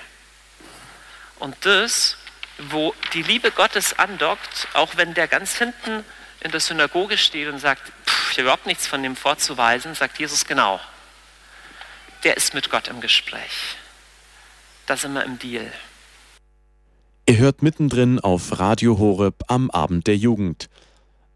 Und 1.39 1.57
das 1.65 2.17
wo 2.57 2.93
die 3.13 3.23
Liebe 3.23 3.51
Gottes 3.51 3.97
andockt, 3.97 4.67
auch 4.73 4.97
wenn 4.97 5.13
der 5.13 5.27
ganz 5.27 5.57
hinten 5.57 6.03
in 6.41 6.51
der 6.51 6.59
Synagoge 6.59 7.17
steht 7.17 7.47
und 7.47 7.59
sagt, 7.59 7.91
ich 8.31 8.37
habe 8.37 8.43
überhaupt 8.43 8.65
nichts 8.65 8.87
von 8.87 9.03
dem 9.03 9.15
vorzuweisen, 9.15 9.95
sagt 9.95 10.19
Jesus 10.19 10.45
genau. 10.45 10.79
Der 12.23 12.37
ist 12.37 12.53
mit 12.53 12.69
Gott 12.69 12.87
im 12.87 13.01
Gespräch. 13.01 13.75
Da 14.85 14.97
sind 14.97 15.13
wir 15.13 15.23
im 15.23 15.39
Deal. 15.39 15.71
Ihr 17.27 17.37
hört 17.37 17.61
mittendrin 17.61 18.19
auf 18.19 18.59
Radio 18.59 18.97
Horeb 18.97 19.43
am 19.47 19.71
Abend 19.71 20.07
der 20.07 20.17
Jugend. 20.17 20.69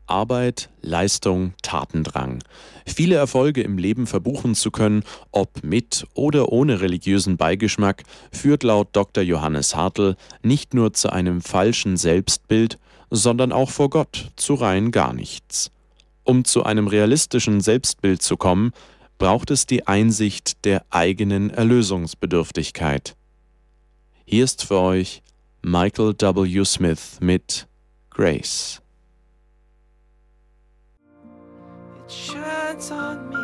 Arbeit, 0.08 0.70
Leistung, 0.82 1.54
Tatendrang. 1.62 2.44
Viele 2.86 3.16
Erfolge 3.16 3.62
im 3.62 3.78
Leben 3.78 4.08
verbuchen 4.08 4.56
zu 4.56 4.72
können, 4.72 5.04
ob 5.32 5.64
mit 5.64 6.06
oder 6.14 6.50
ohne 6.52 6.82
religiösen 6.82 7.38
Beigeschmack, 7.38 8.04
führt 8.32 8.64
laut 8.64 8.90
Dr. 8.94 9.24
Johannes 9.24 9.76
Hartl 9.76 10.16
nicht 10.44 10.74
nur 10.74 10.94
zu 10.94 11.10
einem 11.10 11.42
falschen 11.42 11.98
Selbstbild, 11.98 12.78
sondern 13.10 13.52
auch 13.52 13.70
vor 13.70 13.90
Gott 13.90 14.32
zu 14.36 14.54
rein 14.56 14.92
gar 14.92 15.14
nichts. 15.14 15.72
Um 16.24 16.44
zu 16.44 16.64
einem 16.64 16.88
realistischen 16.88 17.62
Selbstbild 17.62 18.22
zu 18.22 18.38
kommen, 18.38 18.72
braucht 19.18 19.52
es 19.52 19.66
die 19.66 19.88
Einsicht 19.88 20.66
der 20.66 20.84
eigenen 20.90 21.50
Erlösungsbedürftigkeit. 21.50 23.16
Hier 24.26 24.44
ist 24.44 24.66
für 24.66 24.80
euch 24.80 25.22
Michael 25.62 26.14
W. 26.20 26.64
Smith 26.66 27.18
mit 27.22 27.68
Grace. 28.10 28.82
Shines 32.16 32.92
on 32.92 33.30
me. 33.30 33.36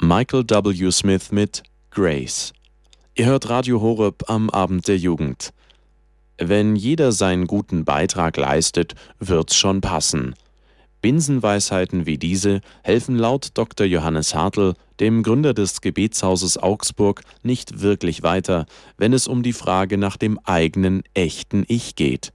Michael 0.00 0.44
W. 0.44 0.90
Smith 0.90 1.32
mit 1.32 1.62
Grace. 1.90 2.52
Ihr 3.14 3.26
hört 3.26 3.48
Radio 3.48 3.80
Horeb 3.80 4.28
am 4.28 4.50
Abend 4.50 4.86
der 4.86 4.98
Jugend. 4.98 5.50
Wenn 6.36 6.76
jeder 6.76 7.12
seinen 7.12 7.46
guten 7.46 7.84
Beitrag 7.84 8.36
leistet, 8.36 8.94
wird's 9.18 9.56
schon 9.56 9.80
passen. 9.80 10.34
Binsenweisheiten 11.04 12.06
wie 12.06 12.16
diese 12.16 12.62
helfen 12.82 13.16
laut 13.16 13.50
Dr. 13.52 13.86
Johannes 13.86 14.34
Hartl, 14.34 14.72
dem 15.00 15.22
Gründer 15.22 15.52
des 15.52 15.82
Gebetshauses 15.82 16.56
Augsburg, 16.56 17.20
nicht 17.42 17.82
wirklich 17.82 18.22
weiter, 18.22 18.64
wenn 18.96 19.12
es 19.12 19.28
um 19.28 19.42
die 19.42 19.52
Frage 19.52 19.98
nach 19.98 20.16
dem 20.16 20.38
eigenen 20.44 21.02
echten 21.12 21.64
Ich 21.68 21.94
geht. 21.94 22.32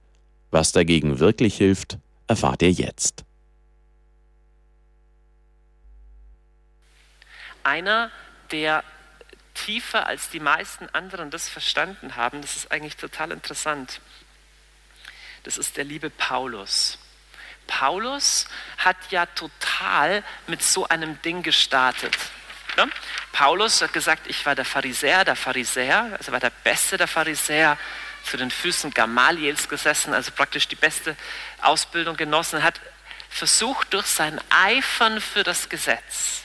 Was 0.52 0.70
dagegen 0.70 1.18
wirklich 1.18 1.56
hilft, 1.56 1.98
erfahrt 2.28 2.62
ihr 2.62 2.70
jetzt. 2.70 3.24
einer, 7.62 8.10
der 8.50 8.84
tiefer 9.54 10.06
als 10.06 10.30
die 10.30 10.40
meisten 10.40 10.88
anderen 10.90 11.30
das 11.30 11.48
verstanden 11.48 12.16
haben, 12.16 12.40
das 12.40 12.56
ist 12.56 12.72
eigentlich 12.72 12.96
total 12.96 13.32
interessant. 13.32 14.00
Das 15.42 15.58
ist 15.58 15.76
der 15.76 15.84
liebe 15.84 16.10
Paulus. 16.10 16.98
Paulus 17.70 18.46
hat 18.78 18.96
ja 19.10 19.26
total 19.26 20.24
mit 20.48 20.62
so 20.62 20.88
einem 20.88 21.22
Ding 21.22 21.44
gestartet. 21.44 22.16
Ja? 22.76 22.86
Paulus 23.30 23.80
hat 23.80 23.92
gesagt, 23.92 24.26
ich 24.26 24.44
war 24.44 24.56
der 24.56 24.64
Pharisäer, 24.64 25.24
der 25.24 25.36
Pharisäer, 25.36 26.16
also 26.18 26.32
war 26.32 26.40
der 26.40 26.50
Beste 26.50 26.96
der 26.96 27.06
Pharisäer, 27.06 27.78
zu 28.24 28.36
den 28.36 28.50
Füßen 28.50 28.90
Gamaliels 28.90 29.68
gesessen, 29.68 30.12
also 30.12 30.32
praktisch 30.32 30.68
die 30.68 30.74
beste 30.74 31.16
Ausbildung 31.62 32.16
genossen, 32.16 32.62
hat 32.62 32.78
versucht 33.30 33.94
durch 33.94 34.06
sein 34.06 34.40
Eifern 34.50 35.20
für 35.20 35.44
das 35.44 35.68
Gesetz 35.68 36.42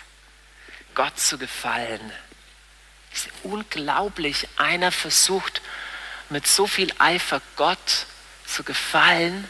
Gott 0.94 1.20
zu 1.20 1.38
gefallen. 1.38 2.13
Es 3.12 3.25
ist 3.25 3.32
unglaublich, 3.44 4.48
einer 4.58 4.91
versucht 4.91 5.62
mit 6.29 6.48
so 6.48 6.67
viel 6.67 6.94
Eifer 7.00 7.41
Gott 7.55 8.05
zu 8.46 8.63
gefallen 8.63 9.50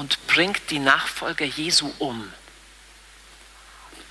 und 0.00 0.26
bringt 0.28 0.70
die 0.70 0.78
Nachfolger 0.78 1.44
Jesu 1.44 1.92
um. 1.98 2.32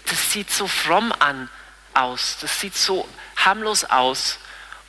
Das 0.05 0.31
sieht 0.31 0.51
so 0.51 0.67
fromm 0.67 1.11
an 1.17 1.49
aus, 1.95 2.37
das 2.39 2.59
sieht 2.59 2.77
so 2.77 3.09
harmlos 3.37 3.85
aus 3.85 4.37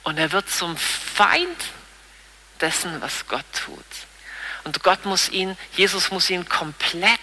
und 0.02 0.18
er 0.18 0.30
wird 0.32 0.50
zum 0.50 0.76
Feind 0.76 1.56
dessen, 2.60 3.00
was 3.00 3.26
Gott 3.28 3.46
tut. 3.64 3.84
Und 4.64 4.82
Gott 4.82 5.06
muss 5.06 5.30
ihn, 5.30 5.56
Jesus 5.72 6.10
muss 6.10 6.28
ihn 6.28 6.46
komplett 6.46 7.18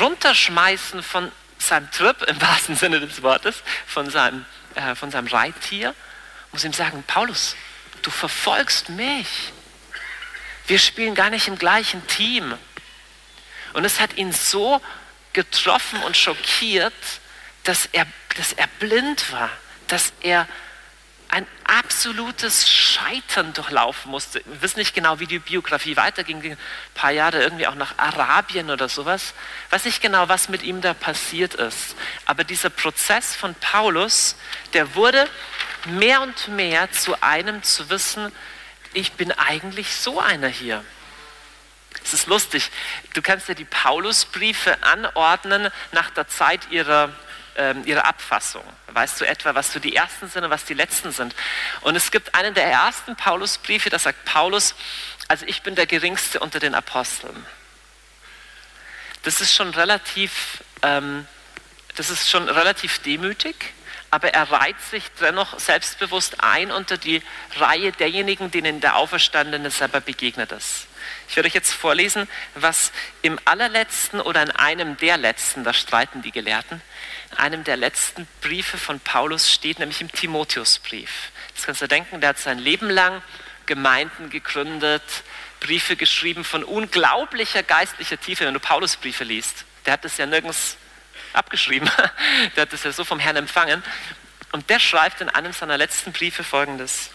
runterschmeißen 0.00 1.02
von 1.02 1.30
seinem 1.58 1.90
Trip 1.90 2.22
im 2.22 2.40
wahrsten 2.40 2.76
Sinne 2.76 3.00
des 3.00 3.22
Wortes, 3.22 3.56
von 3.86 4.08
seinem, 4.08 4.46
äh, 4.74 4.94
von 4.94 5.10
seinem 5.10 5.26
Reittier, 5.26 5.94
muss 6.50 6.64
ihm 6.64 6.72
sagen, 6.72 7.04
Paulus, 7.06 7.56
du 8.00 8.10
verfolgst 8.10 8.88
mich. 8.88 9.52
Wir 10.66 10.78
spielen 10.78 11.14
gar 11.14 11.28
nicht 11.28 11.46
im 11.46 11.58
gleichen 11.58 12.06
Team. 12.06 12.56
Und 13.76 13.84
es 13.84 14.00
hat 14.00 14.16
ihn 14.16 14.32
so 14.32 14.80
getroffen 15.34 16.02
und 16.04 16.16
schockiert, 16.16 16.94
dass 17.62 17.90
er, 17.92 18.06
dass 18.38 18.54
er 18.54 18.68
blind 18.78 19.30
war, 19.32 19.50
dass 19.86 20.14
er 20.22 20.48
ein 21.28 21.46
absolutes 21.64 22.70
Scheitern 22.70 23.52
durchlaufen 23.52 24.10
musste. 24.10 24.40
Wir 24.46 24.62
wissen 24.62 24.78
nicht 24.78 24.94
genau, 24.94 25.20
wie 25.20 25.26
die 25.26 25.40
Biografie 25.40 25.94
weiterging, 25.94 26.42
ein 26.42 26.56
paar 26.94 27.10
Jahre 27.10 27.42
irgendwie 27.42 27.66
auch 27.66 27.74
nach 27.74 27.98
Arabien 27.98 28.70
oder 28.70 28.88
sowas. 28.88 29.34
Ich 29.66 29.72
weiß 29.72 29.84
nicht 29.84 30.00
genau, 30.00 30.26
was 30.26 30.48
mit 30.48 30.62
ihm 30.62 30.80
da 30.80 30.94
passiert 30.94 31.52
ist. 31.52 31.96
Aber 32.24 32.44
dieser 32.44 32.70
Prozess 32.70 33.36
von 33.36 33.54
Paulus, 33.56 34.36
der 34.72 34.94
wurde 34.94 35.28
mehr 35.84 36.22
und 36.22 36.48
mehr 36.48 36.90
zu 36.92 37.22
einem 37.22 37.62
zu 37.62 37.90
wissen, 37.90 38.32
ich 38.94 39.12
bin 39.12 39.32
eigentlich 39.32 39.94
so 39.94 40.18
einer 40.18 40.48
hier. 40.48 40.82
Es 42.06 42.14
ist 42.14 42.28
lustig, 42.28 42.70
du 43.14 43.22
kannst 43.22 43.48
ja 43.48 43.54
die 43.54 43.64
Paulusbriefe 43.64 44.80
anordnen 44.84 45.72
nach 45.90 46.10
der 46.10 46.28
Zeit 46.28 46.70
ihrer 46.70 47.12
ähm, 47.56 47.82
ihre 47.84 48.04
Abfassung. 48.04 48.62
Weißt 48.92 49.20
du 49.20 49.26
etwa, 49.26 49.56
was 49.56 49.72
so 49.72 49.80
die 49.80 49.96
ersten 49.96 50.28
sind 50.28 50.44
und 50.44 50.50
was 50.50 50.64
die 50.64 50.74
letzten 50.74 51.10
sind? 51.10 51.34
Und 51.80 51.96
es 51.96 52.12
gibt 52.12 52.34
einen 52.34 52.54
der 52.54 52.66
ersten 52.66 53.16
Paulusbriefe, 53.16 53.90
da 53.90 53.98
sagt 53.98 54.24
Paulus, 54.24 54.74
also 55.26 55.44
ich 55.46 55.62
bin 55.62 55.74
der 55.74 55.86
geringste 55.86 56.38
unter 56.38 56.60
den 56.60 56.74
Aposteln. 56.74 57.44
Das 59.24 59.40
ist 59.40 59.54
schon 59.54 59.70
relativ, 59.70 60.62
ähm, 60.82 61.26
das 61.96 62.10
ist 62.10 62.30
schon 62.30 62.48
relativ 62.48 63.00
demütig, 63.00 63.72
aber 64.10 64.32
er 64.32 64.52
reiht 64.52 64.80
sich 64.80 65.02
dennoch 65.20 65.58
selbstbewusst 65.58 66.44
ein 66.44 66.70
unter 66.70 66.96
die 66.96 67.20
Reihe 67.56 67.90
derjenigen, 67.90 68.52
denen 68.52 68.80
der 68.80 68.94
Auferstandene 68.94 69.70
selber 69.72 70.00
begegnet 70.00 70.52
ist. 70.52 70.86
Ich 71.28 71.36
werde 71.36 71.48
euch 71.48 71.54
jetzt 71.54 71.72
vorlesen, 71.72 72.28
was 72.54 72.92
im 73.22 73.38
allerletzten 73.44 74.20
oder 74.20 74.42
in 74.42 74.50
einem 74.50 74.96
der 74.96 75.16
letzten, 75.16 75.64
da 75.64 75.72
streiten 75.72 76.22
die 76.22 76.32
Gelehrten, 76.32 76.80
in 77.32 77.38
einem 77.38 77.64
der 77.64 77.76
letzten 77.76 78.26
Briefe 78.40 78.78
von 78.78 79.00
Paulus 79.00 79.52
steht, 79.52 79.78
nämlich 79.78 80.00
im 80.00 80.10
Timotheusbrief. 80.10 81.30
Das 81.54 81.66
kannst 81.66 81.82
du 81.82 81.88
denken, 81.88 82.20
der 82.20 82.30
hat 82.30 82.38
sein 82.38 82.58
Leben 82.58 82.90
lang 82.90 83.22
Gemeinden 83.66 84.30
gegründet, 84.30 85.02
Briefe 85.60 85.96
geschrieben 85.96 86.44
von 86.44 86.62
unglaublicher 86.62 87.62
geistlicher 87.62 88.20
Tiefe, 88.20 88.44
wenn 88.44 88.54
du 88.54 88.60
Paulusbriefe 88.60 89.24
liest. 89.24 89.64
Der 89.84 89.94
hat 89.94 90.04
das 90.04 90.16
ja 90.16 90.26
nirgends 90.26 90.76
abgeschrieben, 91.32 91.90
der 92.56 92.62
hat 92.62 92.72
das 92.72 92.84
ja 92.84 92.92
so 92.92 93.04
vom 93.04 93.18
Herrn 93.18 93.36
empfangen. 93.36 93.82
Und 94.52 94.70
der 94.70 94.78
schreibt 94.78 95.20
in 95.20 95.28
einem 95.28 95.52
seiner 95.52 95.76
letzten 95.76 96.12
Briefe 96.12 96.44
folgendes. 96.44 97.10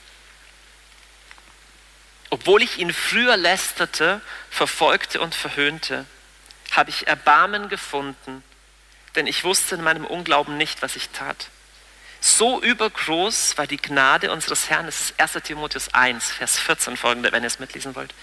Obwohl 2.31 2.63
ich 2.63 2.79
ihn 2.79 2.93
früher 2.93 3.35
lästerte, 3.35 4.21
verfolgte 4.49 5.19
und 5.19 5.35
verhöhnte, 5.35 6.05
habe 6.71 6.89
ich 6.89 7.05
Erbarmen 7.05 7.67
gefunden, 7.67 8.41
denn 9.15 9.27
ich 9.27 9.43
wusste 9.43 9.75
in 9.75 9.83
meinem 9.83 10.05
Unglauben 10.05 10.55
nicht, 10.55 10.81
was 10.81 10.95
ich 10.95 11.09
tat. 11.09 11.49
So 12.21 12.61
übergroß 12.61 13.57
war 13.57 13.67
die 13.67 13.81
Gnade 13.81 14.31
unseres 14.31 14.69
Herrn, 14.69 14.85
das 14.85 15.01
ist 15.01 15.19
1 15.19 15.43
Timotheus 15.43 15.93
1, 15.93 16.31
Vers 16.31 16.57
14 16.59 16.95
folgende, 16.95 17.33
wenn 17.33 17.43
ihr 17.43 17.47
es 17.47 17.59
mitlesen 17.59 17.95
wollt. 17.95 18.13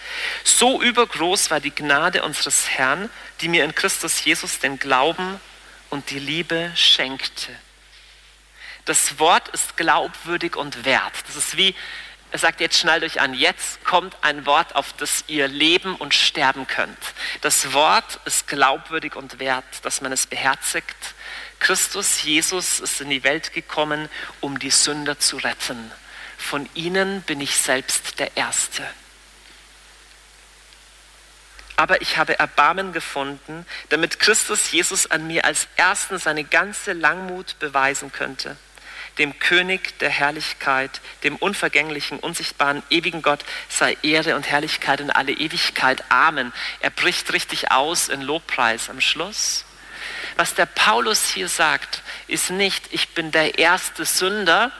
So 0.42 0.80
übergroß 0.80 1.50
war 1.50 1.60
die 1.60 1.74
Gnade 1.74 2.22
unseres 2.22 2.70
Herrn, 2.70 3.10
die 3.42 3.48
mir 3.48 3.64
in 3.64 3.74
Christus 3.74 4.24
Jesus 4.24 4.58
den 4.58 4.78
Glauben 4.78 5.38
und 5.90 6.08
die 6.08 6.18
Liebe 6.18 6.72
schenkte. 6.76 7.54
Das 8.86 9.18
Wort 9.18 9.48
ist 9.48 9.76
glaubwürdig 9.76 10.56
und 10.56 10.86
wert. 10.86 11.12
Das 11.26 11.36
ist 11.36 11.58
wie 11.58 11.74
er 12.30 12.38
sagt, 12.38 12.60
jetzt 12.60 12.78
schnallt 12.78 13.04
euch 13.04 13.20
an, 13.20 13.32
jetzt 13.32 13.84
kommt 13.84 14.16
ein 14.22 14.44
Wort, 14.44 14.76
auf 14.76 14.92
das 14.94 15.24
ihr 15.28 15.48
leben 15.48 15.94
und 15.94 16.14
sterben 16.14 16.66
könnt. 16.66 16.98
Das 17.40 17.72
Wort 17.72 18.20
ist 18.26 18.46
glaubwürdig 18.46 19.16
und 19.16 19.38
wert, 19.38 19.64
dass 19.82 20.02
man 20.02 20.12
es 20.12 20.26
beherzigt. 20.26 21.14
Christus 21.58 22.22
Jesus 22.22 22.80
ist 22.80 23.00
in 23.00 23.10
die 23.10 23.24
Welt 23.24 23.52
gekommen, 23.54 24.10
um 24.40 24.58
die 24.58 24.70
Sünder 24.70 25.18
zu 25.18 25.38
retten. 25.38 25.90
Von 26.36 26.68
ihnen 26.74 27.22
bin 27.22 27.40
ich 27.40 27.56
selbst 27.56 28.18
der 28.18 28.36
Erste. 28.36 28.86
Aber 31.76 32.02
ich 32.02 32.18
habe 32.18 32.38
Erbarmen 32.38 32.92
gefunden, 32.92 33.64
damit 33.88 34.18
Christus 34.20 34.70
Jesus 34.70 35.10
an 35.10 35.26
mir 35.26 35.44
als 35.44 35.68
Ersten 35.76 36.18
seine 36.18 36.44
ganze 36.44 36.92
Langmut 36.92 37.58
beweisen 37.58 38.12
könnte 38.12 38.56
dem 39.18 39.38
König 39.38 39.98
der 39.98 40.10
Herrlichkeit, 40.10 41.00
dem 41.24 41.36
unvergänglichen, 41.36 42.18
unsichtbaren, 42.18 42.82
ewigen 42.90 43.22
Gott 43.22 43.44
sei 43.68 43.96
Ehre 44.02 44.36
und 44.36 44.48
Herrlichkeit 44.48 45.00
in 45.00 45.10
alle 45.10 45.32
Ewigkeit. 45.32 46.04
Amen. 46.10 46.52
Er 46.80 46.90
bricht 46.90 47.32
richtig 47.32 47.70
aus 47.70 48.08
in 48.08 48.22
Lobpreis 48.22 48.90
am 48.90 49.00
Schluss. 49.00 49.64
Was 50.36 50.54
der 50.54 50.66
Paulus 50.66 51.30
hier 51.30 51.48
sagt, 51.48 52.02
ist 52.28 52.50
nicht, 52.50 52.84
ich 52.92 53.08
bin 53.10 53.32
der 53.32 53.58
erste 53.58 54.04
Sünder, 54.04 54.72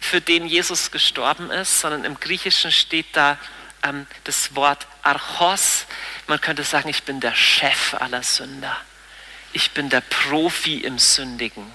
für 0.00 0.20
den 0.20 0.46
Jesus 0.46 0.90
gestorben 0.90 1.50
ist, 1.50 1.80
sondern 1.80 2.04
im 2.04 2.18
Griechischen 2.18 2.72
steht 2.72 3.06
da 3.12 3.38
ähm, 3.82 4.06
das 4.24 4.56
Wort 4.56 4.86
Archos. 5.02 5.86
Man 6.26 6.40
könnte 6.40 6.64
sagen, 6.64 6.88
ich 6.88 7.02
bin 7.02 7.20
der 7.20 7.34
Chef 7.34 7.94
aller 7.94 8.22
Sünder. 8.22 8.76
Ich 9.52 9.72
bin 9.72 9.90
der 9.90 10.00
Profi 10.00 10.78
im 10.78 10.98
Sündigen. 10.98 11.70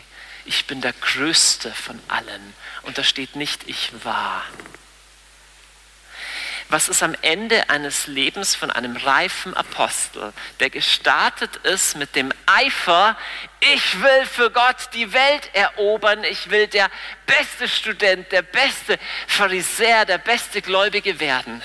Ich 0.46 0.66
bin 0.66 0.82
der 0.82 0.94
Größte 0.94 1.72
von 1.74 2.00
allen. 2.08 2.54
Und 2.84 2.98
da 2.98 3.04
steht 3.04 3.36
nicht, 3.36 3.68
ich 3.68 3.92
war. 4.04 4.44
Was 6.70 6.90
ist 6.90 7.04
am 7.04 7.16
Ende 7.22 7.70
eines 7.70 8.08
Lebens 8.08 8.56
von 8.56 8.72
einem 8.72 8.98
reifen 8.98 9.54
Apostel, 9.56 10.34
der 10.60 10.72
gestartet 10.72 11.58
ist 11.58 11.96
mit 11.96 12.16
dem 12.16 12.34
Eifer, 12.48 13.16
ich 13.60 14.02
will 14.02 14.26
für 14.26 14.50
Gott 14.50 14.90
die 14.94 15.14
Welt 15.14 15.50
erobern, 15.54 16.24
ich 16.24 16.50
will 16.50 16.66
der 16.66 16.90
beste 17.28 17.68
Student, 17.68 18.32
der 18.32 18.42
beste 18.42 18.98
Pharisäer, 19.28 20.06
der 20.06 20.18
beste 20.18 20.64
Gläubige 20.64 21.20
werden 21.20 21.62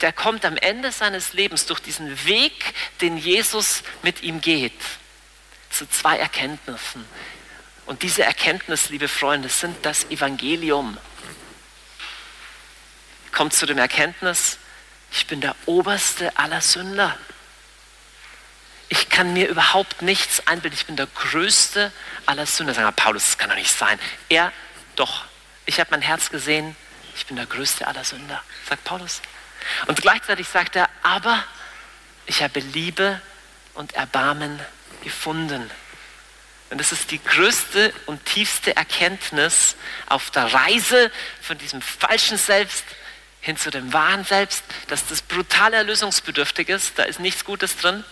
der 0.00 0.12
kommt 0.12 0.44
am 0.44 0.56
Ende 0.56 0.92
seines 0.92 1.32
Lebens 1.32 1.66
durch 1.66 1.80
diesen 1.80 2.26
Weg, 2.26 2.74
den 3.00 3.16
Jesus 3.16 3.82
mit 4.02 4.22
ihm 4.22 4.40
geht, 4.40 4.78
zu 5.70 5.88
zwei 5.88 6.18
Erkenntnissen. 6.18 7.04
Und 7.86 8.02
diese 8.02 8.24
Erkenntnis, 8.24 8.88
liebe 8.88 9.08
Freunde, 9.08 9.48
sind 9.48 9.84
das 9.84 10.04
Evangelium. 10.04 10.96
Kommt 13.32 13.52
zu 13.52 13.66
dem 13.66 13.78
Erkenntnis, 13.78 14.58
ich 15.12 15.26
bin 15.26 15.40
der 15.40 15.54
oberste 15.66 16.36
aller 16.36 16.60
Sünder. 16.60 17.16
Ich 18.88 19.08
kann 19.08 19.32
mir 19.32 19.48
überhaupt 19.48 20.02
nichts 20.02 20.46
einbilden. 20.46 20.76
Ich 20.78 20.86
bin 20.86 20.96
der 20.96 21.06
größte 21.06 21.92
aller 22.26 22.46
Sünder. 22.46 22.74
Sagen 22.74 22.86
wir, 22.86 22.92
Paulus, 22.92 23.24
das 23.24 23.38
kann 23.38 23.50
doch 23.50 23.56
nicht 23.56 23.76
sein. 23.76 23.98
Er, 24.28 24.52
doch. 24.96 25.24
Ich 25.66 25.80
habe 25.80 25.90
mein 25.90 26.02
Herz 26.02 26.30
gesehen. 26.30 26.76
Ich 27.16 27.26
bin 27.26 27.36
der 27.36 27.46
größte 27.46 27.86
aller 27.86 28.04
Sünder, 28.04 28.42
sagt 28.68 28.84
Paulus. 28.84 29.20
Und 29.86 30.02
gleichzeitig 30.02 30.48
sagt 30.48 30.76
er, 30.76 30.88
aber 31.02 31.44
ich 32.26 32.42
habe 32.42 32.60
Liebe 32.60 33.20
und 33.74 33.94
Erbarmen 33.94 34.60
gefunden. 35.02 35.70
Und 36.74 36.78
das 36.78 36.90
ist 36.90 37.12
die 37.12 37.22
größte 37.22 37.94
und 38.06 38.24
tiefste 38.24 38.74
Erkenntnis 38.74 39.76
auf 40.08 40.32
der 40.32 40.52
Reise 40.52 41.12
von 41.40 41.56
diesem 41.56 41.80
falschen 41.80 42.36
Selbst 42.36 42.84
hin 43.40 43.56
zu 43.56 43.70
dem 43.70 43.92
wahren 43.92 44.24
Selbst, 44.24 44.64
dass 44.88 45.06
das 45.06 45.22
brutal 45.22 45.72
erlösungsbedürftig 45.72 46.68
ist, 46.70 46.98
da 46.98 47.04
ist 47.04 47.20
nichts 47.20 47.44
Gutes 47.44 47.76
drin, 47.76 48.02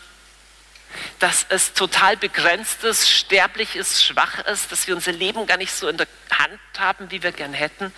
dass 1.19 1.45
es 1.49 1.73
total 1.73 2.17
begrenzt 2.17 2.85
ist, 2.85 3.11
sterblich 3.11 3.75
ist, 3.75 4.05
schwach 4.05 4.39
ist, 4.47 4.71
dass 4.71 4.87
wir 4.87 4.95
unser 4.95 5.11
Leben 5.11 5.49
gar 5.49 5.57
nicht 5.57 5.73
so 5.73 5.89
in 5.89 5.97
der 5.97 6.07
Hand 6.31 6.61
haben, 6.79 7.11
wie 7.11 7.25
wir 7.25 7.33
gern 7.33 7.55
hätten, 7.55 7.93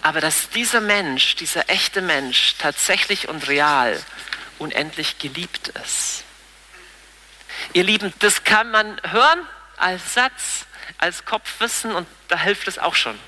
aber 0.00 0.22
dass 0.22 0.48
dieser 0.48 0.80
Mensch, 0.80 1.34
dieser 1.34 1.68
echte 1.68 2.00
Mensch 2.00 2.54
tatsächlich 2.56 3.28
und 3.28 3.48
real 3.48 4.02
unendlich 4.58 5.18
geliebt 5.18 5.68
ist. 5.84 6.24
Ihr 7.74 7.84
Lieben, 7.84 8.14
das 8.20 8.44
kann 8.44 8.70
man 8.70 8.98
hören 9.10 9.46
als 9.80 10.14
Satz, 10.14 10.66
als 10.98 11.24
Kopfwissen 11.24 11.94
und 11.94 12.06
da 12.28 12.38
hilft 12.38 12.68
es 12.68 12.78
auch 12.78 12.94
schon. 12.94 13.18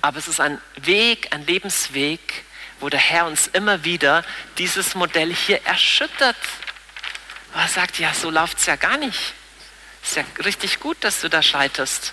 Aber 0.00 0.18
es 0.18 0.28
ist 0.28 0.40
ein 0.40 0.60
Weg, 0.76 1.32
ein 1.32 1.46
Lebensweg, 1.46 2.44
wo 2.80 2.88
der 2.88 3.00
Herr 3.00 3.26
uns 3.26 3.46
immer 3.48 3.84
wieder 3.84 4.24
dieses 4.58 4.94
Modell 4.94 5.32
hier 5.34 5.64
erschüttert. 5.64 6.36
Er 7.54 7.68
sagt, 7.68 7.98
ja, 7.98 8.12
so 8.14 8.30
läuft 8.30 8.58
es 8.58 8.66
ja 8.66 8.76
gar 8.76 8.96
nicht. 8.96 9.34
Ist 10.02 10.16
ja 10.16 10.24
richtig 10.44 10.80
gut, 10.80 10.96
dass 11.00 11.20
du 11.20 11.28
da 11.28 11.42
scheiterst. 11.42 12.12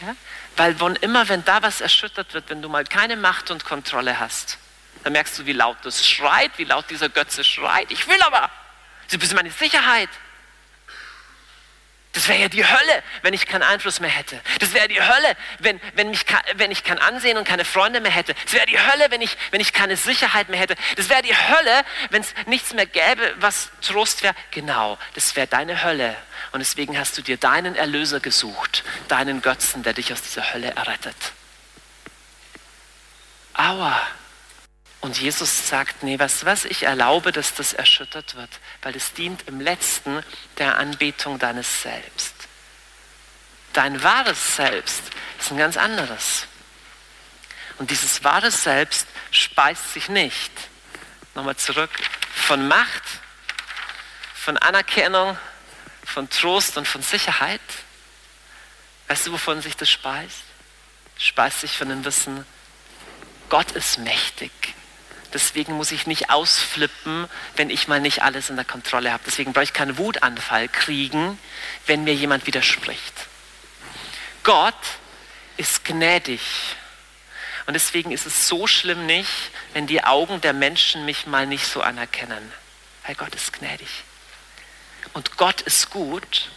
Ja? 0.00 0.16
Weil 0.56 0.80
wann 0.80 0.96
immer, 0.96 1.28
wenn 1.28 1.44
da 1.44 1.62
was 1.62 1.80
erschüttert 1.80 2.32
wird, 2.34 2.48
wenn 2.48 2.62
du 2.62 2.68
mal 2.68 2.84
keine 2.84 3.16
Macht 3.16 3.50
und 3.50 3.64
Kontrolle 3.64 4.18
hast, 4.18 4.58
dann 5.04 5.12
merkst 5.12 5.38
du, 5.38 5.46
wie 5.46 5.52
laut 5.52 5.76
das 5.82 6.06
schreit, 6.06 6.52
wie 6.56 6.64
laut 6.64 6.90
dieser 6.90 7.08
Götze 7.08 7.44
schreit. 7.44 7.90
Ich 7.90 8.08
will 8.08 8.20
aber. 8.22 8.50
Du 9.10 9.18
bist 9.18 9.34
meine 9.34 9.50
Sicherheit. 9.50 10.08
Das 12.18 12.26
wäre 12.26 12.40
ja 12.40 12.48
die 12.48 12.66
Hölle, 12.66 13.02
wenn 13.22 13.32
ich 13.32 13.46
keinen 13.46 13.62
Einfluss 13.62 14.00
mehr 14.00 14.10
hätte. 14.10 14.40
Das 14.58 14.74
wäre 14.74 14.88
die 14.88 15.00
Hölle, 15.00 15.36
wenn, 15.60 15.80
wenn, 15.94 16.10
mich, 16.10 16.24
wenn 16.54 16.72
ich 16.72 16.82
kein 16.82 16.98
Ansehen 16.98 17.38
und 17.38 17.46
keine 17.46 17.64
Freunde 17.64 18.00
mehr 18.00 18.10
hätte. 18.10 18.34
Das 18.42 18.54
wäre 18.54 18.66
die 18.66 18.76
Hölle, 18.76 19.08
wenn 19.10 19.22
ich, 19.22 19.38
wenn 19.52 19.60
ich 19.60 19.72
keine 19.72 19.96
Sicherheit 19.96 20.48
mehr 20.48 20.58
hätte. 20.58 20.74
Das 20.96 21.10
wäre 21.10 21.22
die 21.22 21.36
Hölle, 21.36 21.84
wenn 22.10 22.22
es 22.22 22.34
nichts 22.46 22.74
mehr 22.74 22.86
gäbe, 22.86 23.36
was 23.38 23.70
Trost 23.82 24.24
wäre. 24.24 24.34
Genau, 24.50 24.98
das 25.14 25.36
wäre 25.36 25.46
deine 25.46 25.84
Hölle. 25.84 26.16
Und 26.50 26.58
deswegen 26.58 26.98
hast 26.98 27.16
du 27.16 27.22
dir 27.22 27.36
deinen 27.36 27.76
Erlöser 27.76 28.18
gesucht, 28.18 28.82
deinen 29.06 29.40
Götzen, 29.40 29.84
der 29.84 29.92
dich 29.92 30.12
aus 30.12 30.20
dieser 30.20 30.52
Hölle 30.52 30.74
errettet. 30.74 31.14
Aua. 33.54 33.96
Und 35.00 35.18
Jesus 35.18 35.68
sagt, 35.68 36.02
nee, 36.02 36.18
was, 36.18 36.44
was, 36.44 36.64
ich 36.64 36.82
erlaube, 36.82 37.30
dass 37.30 37.54
das 37.54 37.72
erschüttert 37.72 38.34
wird, 38.34 38.50
weil 38.82 38.96
es 38.96 39.12
dient 39.12 39.46
im 39.46 39.60
letzten 39.60 40.24
der 40.58 40.78
Anbetung 40.78 41.38
deines 41.38 41.82
Selbst. 41.82 42.34
Dein 43.72 44.02
wahres 44.02 44.56
Selbst 44.56 45.02
ist 45.38 45.52
ein 45.52 45.58
ganz 45.58 45.76
anderes. 45.76 46.46
Und 47.78 47.90
dieses 47.90 48.24
wahre 48.24 48.50
Selbst 48.50 49.06
speist 49.30 49.92
sich 49.92 50.08
nicht, 50.08 50.50
nochmal 51.34 51.56
zurück, 51.56 51.90
von 52.34 52.66
Macht, 52.66 53.04
von 54.34 54.56
Anerkennung, 54.58 55.38
von 56.04 56.28
Trost 56.28 56.76
und 56.76 56.88
von 56.88 57.02
Sicherheit. 57.02 57.60
Weißt 59.06 59.28
du, 59.28 59.32
wovon 59.32 59.62
sich 59.62 59.76
das 59.76 59.90
speist? 59.90 60.42
Speist 61.18 61.60
sich 61.60 61.76
von 61.76 61.88
dem 61.88 62.04
Wissen, 62.04 62.44
Gott 63.48 63.70
ist 63.72 63.98
mächtig. 63.98 64.50
Deswegen 65.34 65.74
muss 65.74 65.92
ich 65.92 66.06
nicht 66.06 66.30
ausflippen, 66.30 67.28
wenn 67.56 67.68
ich 67.70 67.86
mal 67.86 68.00
nicht 68.00 68.22
alles 68.22 68.48
in 68.48 68.56
der 68.56 68.64
Kontrolle 68.64 69.12
habe. 69.12 69.22
Deswegen 69.26 69.52
brauche 69.52 69.64
ich 69.64 69.72
keinen 69.72 69.98
Wutanfall 69.98 70.68
kriegen, 70.68 71.38
wenn 71.86 72.04
mir 72.04 72.14
jemand 72.14 72.46
widerspricht. 72.46 73.14
Gott 74.42 74.74
ist 75.58 75.84
gnädig. 75.84 76.40
Und 77.66 77.74
deswegen 77.74 78.12
ist 78.12 78.24
es 78.24 78.48
so 78.48 78.66
schlimm 78.66 79.04
nicht, 79.04 79.50
wenn 79.74 79.86
die 79.86 80.02
Augen 80.02 80.40
der 80.40 80.54
Menschen 80.54 81.04
mich 81.04 81.26
mal 81.26 81.46
nicht 81.46 81.66
so 81.66 81.82
anerkennen. 81.82 82.52
Weil 83.04 83.14
Gott 83.14 83.34
ist 83.34 83.52
gnädig. 83.52 83.88
Und 85.12 85.36
Gott 85.36 85.60
ist 85.60 85.90
gut. 85.90 86.48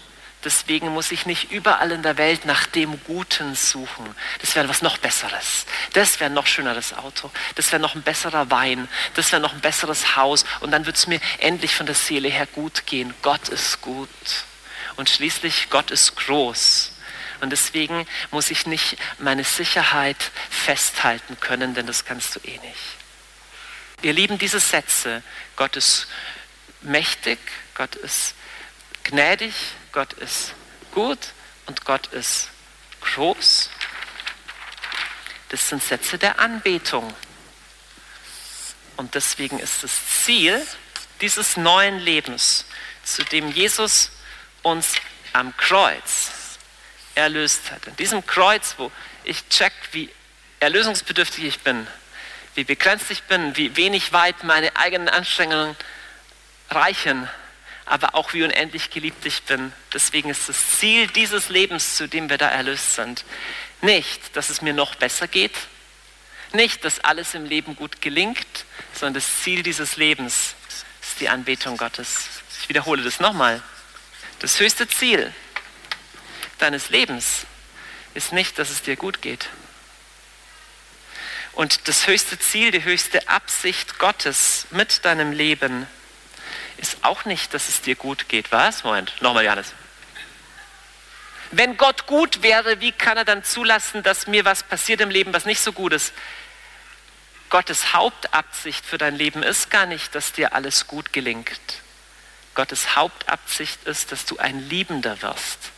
Deswegen 0.43 0.89
muss 0.89 1.12
ich 1.12 1.27
nicht 1.27 1.51
überall 1.51 1.91
in 1.91 2.01
der 2.01 2.17
Welt 2.17 2.45
nach 2.45 2.65
dem 2.65 2.99
Guten 3.04 3.54
suchen. 3.54 4.15
Das 4.39 4.56
wäre 4.56 4.67
was 4.67 4.82
noch 4.82 4.97
Besseres. 4.97 5.65
Das 5.93 6.19
wäre 6.19 6.32
ein 6.32 6.34
noch 6.34 6.47
schöneres 6.47 6.93
Auto. 6.93 7.30
Das 7.56 7.71
wäre 7.71 7.82
noch 7.82 7.93
ein 7.93 8.01
besserer 8.01 8.49
Wein. 8.49 8.88
Das 9.13 9.32
wäre 9.32 9.41
noch 9.41 9.54
ein 9.54 9.62
besseres 9.62 10.15
Haus. 10.15 10.43
Und 10.62 10.71
dann 10.71 10.88
wird 10.88 10.95
es 10.95 11.06
mir 11.06 11.19
endlich 11.39 11.75
von 11.75 11.86
der 11.86 11.93
Seele 11.93 12.27
her 12.30 12.47
gut 12.47 12.88
gehen. 12.88 13.13
Gott 13.21 13.49
ist 13.49 13.82
gut. 13.82 14.10
Und 14.95 15.10
schließlich, 15.10 15.69
Gott 15.69 15.91
ist 15.91 16.15
groß. 16.15 16.91
Und 17.41 17.51
deswegen 17.51 18.08
muss 18.32 18.49
ich 18.49 18.65
nicht 18.65 18.97
meine 19.19 19.43
Sicherheit 19.43 20.32
festhalten 20.49 21.39
können, 21.39 21.75
denn 21.75 21.88
das 21.88 22.06
kannst 22.06 22.36
du 22.36 22.39
eh 22.39 22.58
nicht. 22.60 22.97
Ihr 24.04 24.13
Lieben, 24.13 24.39
diese 24.39 24.60
Sätze, 24.60 25.21
Gott 25.56 25.75
ist 25.75 26.08
mächtig, 26.82 27.39
Gott 27.75 27.95
ist 27.95 28.34
gnädig, 29.04 29.54
Gott 29.91 30.13
ist 30.13 30.54
gut 30.91 31.19
und 31.65 31.84
Gott 31.86 32.08
ist 32.08 32.49
groß. 33.01 33.69
Das 35.49 35.67
sind 35.67 35.84
Sätze 35.84 36.17
der 36.17 36.39
Anbetung. 36.39 37.13
Und 38.97 39.15
deswegen 39.15 39.60
ist 39.60 39.84
das 39.84 39.91
Ziel 40.23 40.65
dieses 41.19 41.58
neuen 41.58 41.99
Lebens, 41.99 42.65
zu 43.04 43.23
dem 43.25 43.51
Jesus 43.51 44.12
uns 44.62 44.95
am 45.34 45.56
Kreuz 45.58 46.32
erlöst 47.15 47.71
hat. 47.71 47.88
An 47.88 47.95
diesem 47.97 48.25
Kreuz, 48.25 48.75
wo 48.77 48.91
ich 49.23 49.47
check, 49.49 49.73
wie 49.91 50.10
erlösungsbedürftig 50.60 51.43
ich 51.45 51.60
bin, 51.60 51.88
wie 52.56 52.63
begrenzt 52.63 53.12
ich 53.12 53.23
bin, 53.23 53.56
wie 53.58 53.75
wenig 53.75 54.13
weit 54.13 54.43
meine 54.43 54.75
eigenen 54.75 55.10
Anstrengungen 55.10 55.75
reichen, 56.69 57.30
aber 57.86 58.15
auch 58.15 58.34
wie 58.34 58.44
unendlich 58.44 58.89
geliebt 58.89 59.26
ich 59.26 59.44
bin. 59.44 59.74
Deswegen 59.94 60.30
ist 60.30 60.50
das 60.50 60.80
Ziel 60.80 61.08
dieses 61.08 61.50
Lebens, 61.50 61.96
zu 61.96 62.08
dem 62.08 62.30
wir 62.30 62.38
da 62.38 62.48
erlöst 62.48 62.96
sind, 62.96 63.26
nicht, 63.82 64.36
dass 64.36 64.50
es 64.50 64.62
mir 64.62 64.74
noch 64.74 64.96
besser 64.96 65.28
geht, 65.28 65.56
nicht, 66.54 66.84
dass 66.86 67.00
alles 67.00 67.34
im 67.34 67.46
Leben 67.46 67.76
gut 67.76 68.02
gelingt, 68.02 68.65
sondern 68.94 69.15
das 69.15 69.41
Ziel 69.41 69.63
dieses 69.63 69.96
Lebens 69.96 70.56
ist 71.02 71.20
die 71.20 71.30
Anbetung 71.30 71.78
Gottes. 71.78 72.28
Ich 72.62 72.70
wiederhole 72.70 73.04
das 73.04 73.20
nochmal. 73.20 73.62
Das 74.39 74.60
höchste 74.60 74.88
Ziel 74.88 75.34
deines 76.60 76.89
Lebens 76.89 77.46
ist 78.13 78.34
nicht, 78.34 78.60
dass 78.60 78.70
es 78.70 78.82
dir 78.82 78.96
gut 78.96 79.22
geht. 79.22 79.50
Und 81.54 81.88
das 81.88 82.08
höchste 82.08 82.38
Ziel, 82.39 82.72
die 82.72 82.84
höchste 82.84 83.28
Absicht 83.28 83.98
Gottes 83.98 84.67
mit 84.72 85.04
deinem 85.06 85.32
Leben 85.32 85.84
ist, 85.84 86.00
ist 86.82 86.98
auch 87.04 87.26
nicht, 87.26 87.54
dass 87.54 87.70
es 87.70 87.82
dir 87.82 87.96
gut 87.96 88.28
geht. 88.28 88.52
Was? 88.52 88.84
Moment, 88.84 89.13
nochmal, 89.22 89.46
Johannes. 89.46 89.74
Wenn 91.52 91.78
Gott 91.78 92.08
gut 92.08 92.44
wäre, 92.44 92.80
wie 92.82 92.91
kann 92.91 93.17
er 93.17 93.26
dann 93.26 93.44
zulassen, 93.44 94.04
dass 94.04 94.28
mir 94.28 94.46
was 94.46 94.63
passiert 94.63 95.02
im 95.02 95.10
Leben, 95.10 95.34
was 95.34 95.46
nicht 95.46 95.62
so 95.62 95.74
gut 95.74 95.94
ist? 95.94 96.13
Gottes 97.50 97.94
Hauptabsicht 97.94 98.86
für 98.86 98.98
dein 98.98 99.15
Leben 99.15 99.44
ist 99.44 99.70
gar 99.70 99.86
nicht, 99.86 100.15
dass 100.15 100.32
dir 100.32 100.54
alles 100.54 100.88
gut 100.88 101.12
gelingt. 101.12 101.60
Gottes 102.56 102.96
Hauptabsicht 102.96 103.84
ist, 103.84 104.12
dass 104.12 104.26
du 104.26 104.38
ein 104.38 104.60
Liebender 104.70 105.22
wirst 105.22 105.72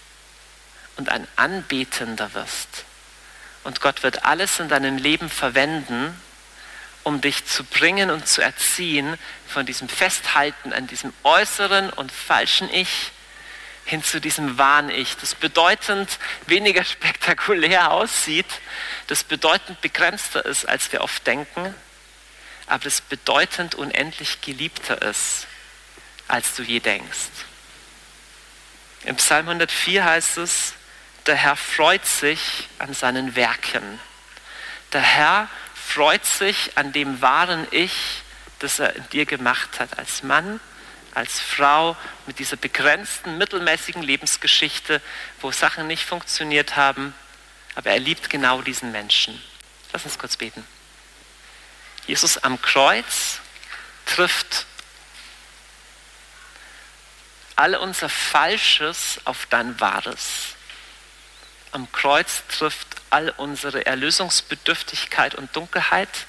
und 0.97 1.09
ein 1.09 1.27
Anbetender 1.35 2.33
wirst. 2.33 2.85
Und 3.63 3.81
Gott 3.81 4.03
wird 4.03 4.25
alles 4.25 4.59
in 4.59 4.69
deinem 4.69 4.97
Leben 4.97 5.29
verwenden, 5.29 6.19
um 7.03 7.21
dich 7.21 7.45
zu 7.45 7.63
bringen 7.63 8.09
und 8.09 8.27
zu 8.27 8.41
erziehen 8.41 9.17
von 9.47 9.65
diesem 9.65 9.89
Festhalten 9.89 10.73
an 10.73 10.87
diesem 10.87 11.13
äußeren 11.23 11.89
und 11.91 12.11
falschen 12.11 12.73
Ich 12.73 13.11
hin 13.85 14.03
zu 14.03 14.21
diesem 14.21 14.57
wahren 14.57 14.89
Ich, 14.89 15.17
das 15.17 15.35
bedeutend 15.35 16.17
weniger 16.47 16.83
spektakulär 16.85 17.91
aussieht, 17.91 18.47
das 19.07 19.23
bedeutend 19.23 19.81
begrenzter 19.81 20.45
ist, 20.45 20.67
als 20.67 20.91
wir 20.91 21.01
oft 21.01 21.25
denken, 21.27 21.75
aber 22.67 22.85
das 22.85 23.01
bedeutend 23.01 23.75
unendlich 23.75 24.41
geliebter 24.41 25.01
ist, 25.01 25.47
als 26.27 26.55
du 26.55 26.63
je 26.63 26.79
denkst. 26.79 27.29
Im 29.05 29.17
Psalm 29.17 29.49
104 29.49 30.05
heißt 30.05 30.37
es, 30.37 30.73
der 31.25 31.35
Herr 31.35 31.57
freut 31.57 32.05
sich 32.05 32.67
an 32.79 32.93
seinen 32.93 33.35
Werken. 33.35 33.99
Der 34.93 35.01
Herr 35.01 35.43
freut 35.43 35.62
sich 36.25 36.77
an 36.77 36.91
dem 36.93 37.21
wahren 37.21 37.67
Ich, 37.71 38.23
das 38.59 38.79
er 38.79 38.95
in 38.95 39.09
dir 39.09 39.25
gemacht 39.25 39.79
hat, 39.79 39.97
als 39.97 40.23
Mann, 40.23 40.59
als 41.13 41.39
Frau 41.39 41.95
mit 42.25 42.39
dieser 42.39 42.57
begrenzten, 42.57 43.37
mittelmäßigen 43.37 44.01
Lebensgeschichte, 44.01 45.01
wo 45.41 45.51
Sachen 45.51 45.87
nicht 45.87 46.03
funktioniert 46.03 46.75
haben, 46.75 47.13
aber 47.75 47.91
er 47.91 47.99
liebt 47.99 48.29
genau 48.29 48.61
diesen 48.61 48.91
Menschen. 48.91 49.39
Lass 49.91 50.05
uns 50.05 50.17
kurz 50.17 50.37
beten. 50.37 50.65
Jesus 52.07 52.37
am 52.37 52.61
Kreuz 52.61 53.39
trifft 54.05 54.65
all 57.55 57.75
unser 57.75 58.09
Falsches 58.09 59.19
auf 59.25 59.45
dein 59.49 59.79
Wahres. 59.79 60.55
Am 61.73 61.91
Kreuz 61.91 62.43
trifft 62.49 62.87
all 63.09 63.31
unsere 63.31 63.87
Erlösungsbedürftigkeit 63.87 65.33
und 65.33 65.55
Dunkelheit 65.55 66.27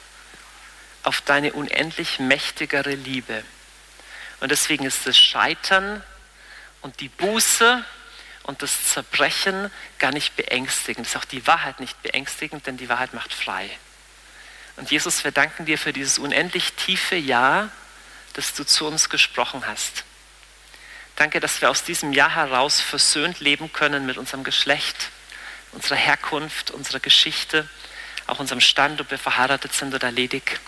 auf 1.02 1.20
deine 1.20 1.52
unendlich 1.52 2.18
mächtigere 2.18 2.94
Liebe. 2.94 3.44
Und 4.40 4.50
deswegen 4.50 4.86
ist 4.86 5.06
das 5.06 5.18
Scheitern 5.18 6.02
und 6.80 7.00
die 7.00 7.10
Buße 7.10 7.84
und 8.44 8.62
das 8.62 8.88
Zerbrechen 8.88 9.70
gar 9.98 10.12
nicht 10.12 10.34
beängstigend. 10.34 11.06
Ist 11.06 11.16
auch 11.16 11.26
die 11.26 11.46
Wahrheit 11.46 11.78
nicht 11.78 12.02
beängstigend, 12.02 12.66
denn 12.66 12.78
die 12.78 12.88
Wahrheit 12.88 13.12
macht 13.12 13.34
frei. 13.34 13.68
Und 14.76 14.90
Jesus, 14.90 15.24
wir 15.24 15.30
danken 15.30 15.66
dir 15.66 15.76
für 15.76 15.92
dieses 15.92 16.18
unendlich 16.18 16.72
tiefe 16.72 17.16
Ja, 17.16 17.68
das 18.32 18.54
du 18.54 18.64
zu 18.64 18.86
uns 18.86 19.10
gesprochen 19.10 19.66
hast. 19.66 20.04
Danke, 21.16 21.38
dass 21.38 21.60
wir 21.60 21.68
aus 21.68 21.84
diesem 21.84 22.14
Jahr 22.14 22.34
heraus 22.34 22.80
versöhnt 22.80 23.40
leben 23.40 23.70
können 23.74 24.06
mit 24.06 24.16
unserem 24.16 24.42
Geschlecht, 24.42 25.10
unserer 25.74 25.96
Herkunft, 25.96 26.70
unserer 26.70 27.00
Geschichte, 27.00 27.68
auch 28.26 28.40
unserem 28.40 28.60
Stand, 28.60 29.00
ob 29.00 29.10
wir 29.10 29.18
verheiratet 29.18 29.72
sind 29.72 29.94
oder 29.94 30.10
ledig. 30.10 30.60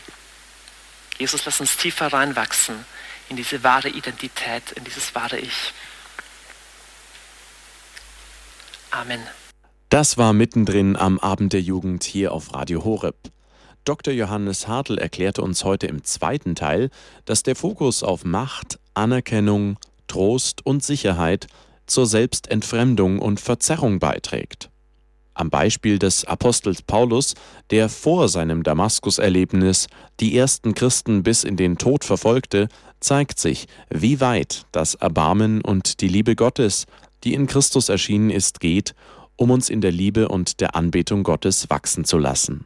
Jesus, 1.18 1.44
lass 1.46 1.60
uns 1.60 1.76
tiefer 1.76 2.12
reinwachsen 2.12 2.84
in 3.28 3.36
diese 3.36 3.62
wahre 3.62 3.88
Identität, 3.88 4.72
in 4.72 4.84
dieses 4.84 5.14
wahre 5.14 5.38
Ich. 5.38 5.72
Amen. 8.90 9.20
Das 9.88 10.18
war 10.18 10.32
mittendrin 10.32 10.96
am 10.96 11.18
Abend 11.18 11.52
der 11.52 11.60
Jugend 11.60 12.04
hier 12.04 12.32
auf 12.32 12.54
Radio 12.54 12.84
Horeb. 12.84 13.16
Dr. 13.84 14.12
Johannes 14.12 14.66
Hartl 14.66 14.98
erklärte 14.98 15.42
uns 15.42 15.62
heute 15.64 15.86
im 15.86 16.02
zweiten 16.02 16.56
Teil, 16.56 16.90
dass 17.24 17.44
der 17.44 17.54
Fokus 17.54 18.02
auf 18.02 18.24
Macht, 18.24 18.78
Anerkennung, 18.94 19.78
Trost 20.08 20.66
und 20.66 20.82
Sicherheit 20.82 21.46
zur 21.86 22.06
Selbstentfremdung 22.06 23.20
und 23.20 23.40
Verzerrung 23.40 24.00
beiträgt. 24.00 24.70
Am 25.36 25.50
Beispiel 25.50 25.98
des 25.98 26.24
Apostels 26.24 26.80
Paulus, 26.80 27.34
der 27.70 27.90
vor 27.90 28.30
seinem 28.30 28.62
Damaskus-Erlebnis 28.62 29.86
die 30.18 30.34
ersten 30.34 30.74
Christen 30.74 31.22
bis 31.22 31.44
in 31.44 31.58
den 31.58 31.76
Tod 31.76 32.04
verfolgte, 32.04 32.68
zeigt 33.00 33.38
sich, 33.38 33.66
wie 33.90 34.22
weit 34.22 34.64
das 34.72 34.94
Erbarmen 34.94 35.60
und 35.60 36.00
die 36.00 36.08
Liebe 36.08 36.36
Gottes, 36.36 36.86
die 37.22 37.34
in 37.34 37.46
Christus 37.46 37.90
erschienen 37.90 38.30
ist, 38.30 38.60
geht, 38.60 38.94
um 39.36 39.50
uns 39.50 39.68
in 39.68 39.82
der 39.82 39.92
Liebe 39.92 40.28
und 40.28 40.62
der 40.62 40.74
Anbetung 40.74 41.22
Gottes 41.22 41.68
wachsen 41.68 42.06
zu 42.06 42.16
lassen. 42.16 42.64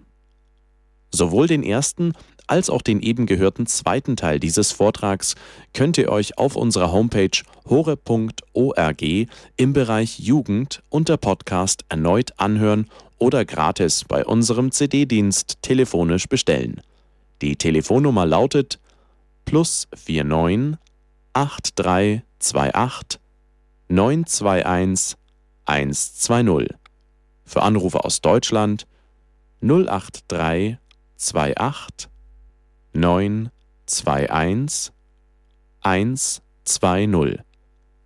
Sowohl 1.11 1.49
den 1.49 1.65
ersten 1.65 2.13
als 2.51 2.69
auch 2.69 2.83
den 2.83 3.01
eben 3.01 3.27
gehörten 3.27 3.67
zweiten 3.67 4.17
Teil 4.17 4.41
dieses 4.41 4.73
Vortrags 4.73 5.37
könnt 5.73 5.97
ihr 5.99 6.11
euch 6.11 6.37
auf 6.37 6.57
unserer 6.57 6.91
Homepage 6.91 7.31
hore.org 7.69 9.03
im 9.57 9.73
Bereich 9.73 10.19
Jugend 10.19 10.83
unter 10.89 11.17
Podcast 11.17 11.85
erneut 11.89 12.33
anhören 12.39 12.91
oder 13.19 13.45
gratis 13.45 14.05
bei 14.05 14.25
unserem 14.25 14.73
CD-Dienst 14.73 15.59
telefonisch 15.63 16.27
bestellen. 16.29 16.81
Die 17.41 17.55
Telefonnummer 17.55 18.27
lautet 18.27 18.81
plus 19.45 19.87
49 20.07 20.77
8328 21.33 23.21
921 23.89 25.17
120. 25.67 26.69
Für 27.45 27.63
Anrufe 27.63 28.05
aus 28.05 28.21
Deutschland 28.21 28.89
083 29.61 30.79
28 31.57 32.11
921 32.93 34.93
120. 35.83 37.41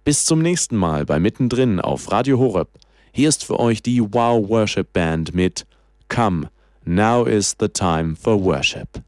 Bis 0.04 0.24
zum 0.24 0.40
nächsten 0.40 0.76
Mal 0.76 1.04
bei 1.06 1.18
Mittendrin 1.18 1.80
auf 1.80 2.12
Radio 2.12 2.38
Horeb. 2.38 2.68
Hier 3.12 3.28
ist 3.28 3.44
für 3.44 3.58
euch 3.58 3.82
die 3.82 4.00
Wow 4.00 4.48
Worship 4.48 4.92
Band 4.92 5.34
mit 5.34 5.66
Come, 6.08 6.50
Now 6.84 7.24
is 7.24 7.56
the 7.58 7.68
Time 7.68 8.14
for 8.16 8.42
Worship. 8.44 9.02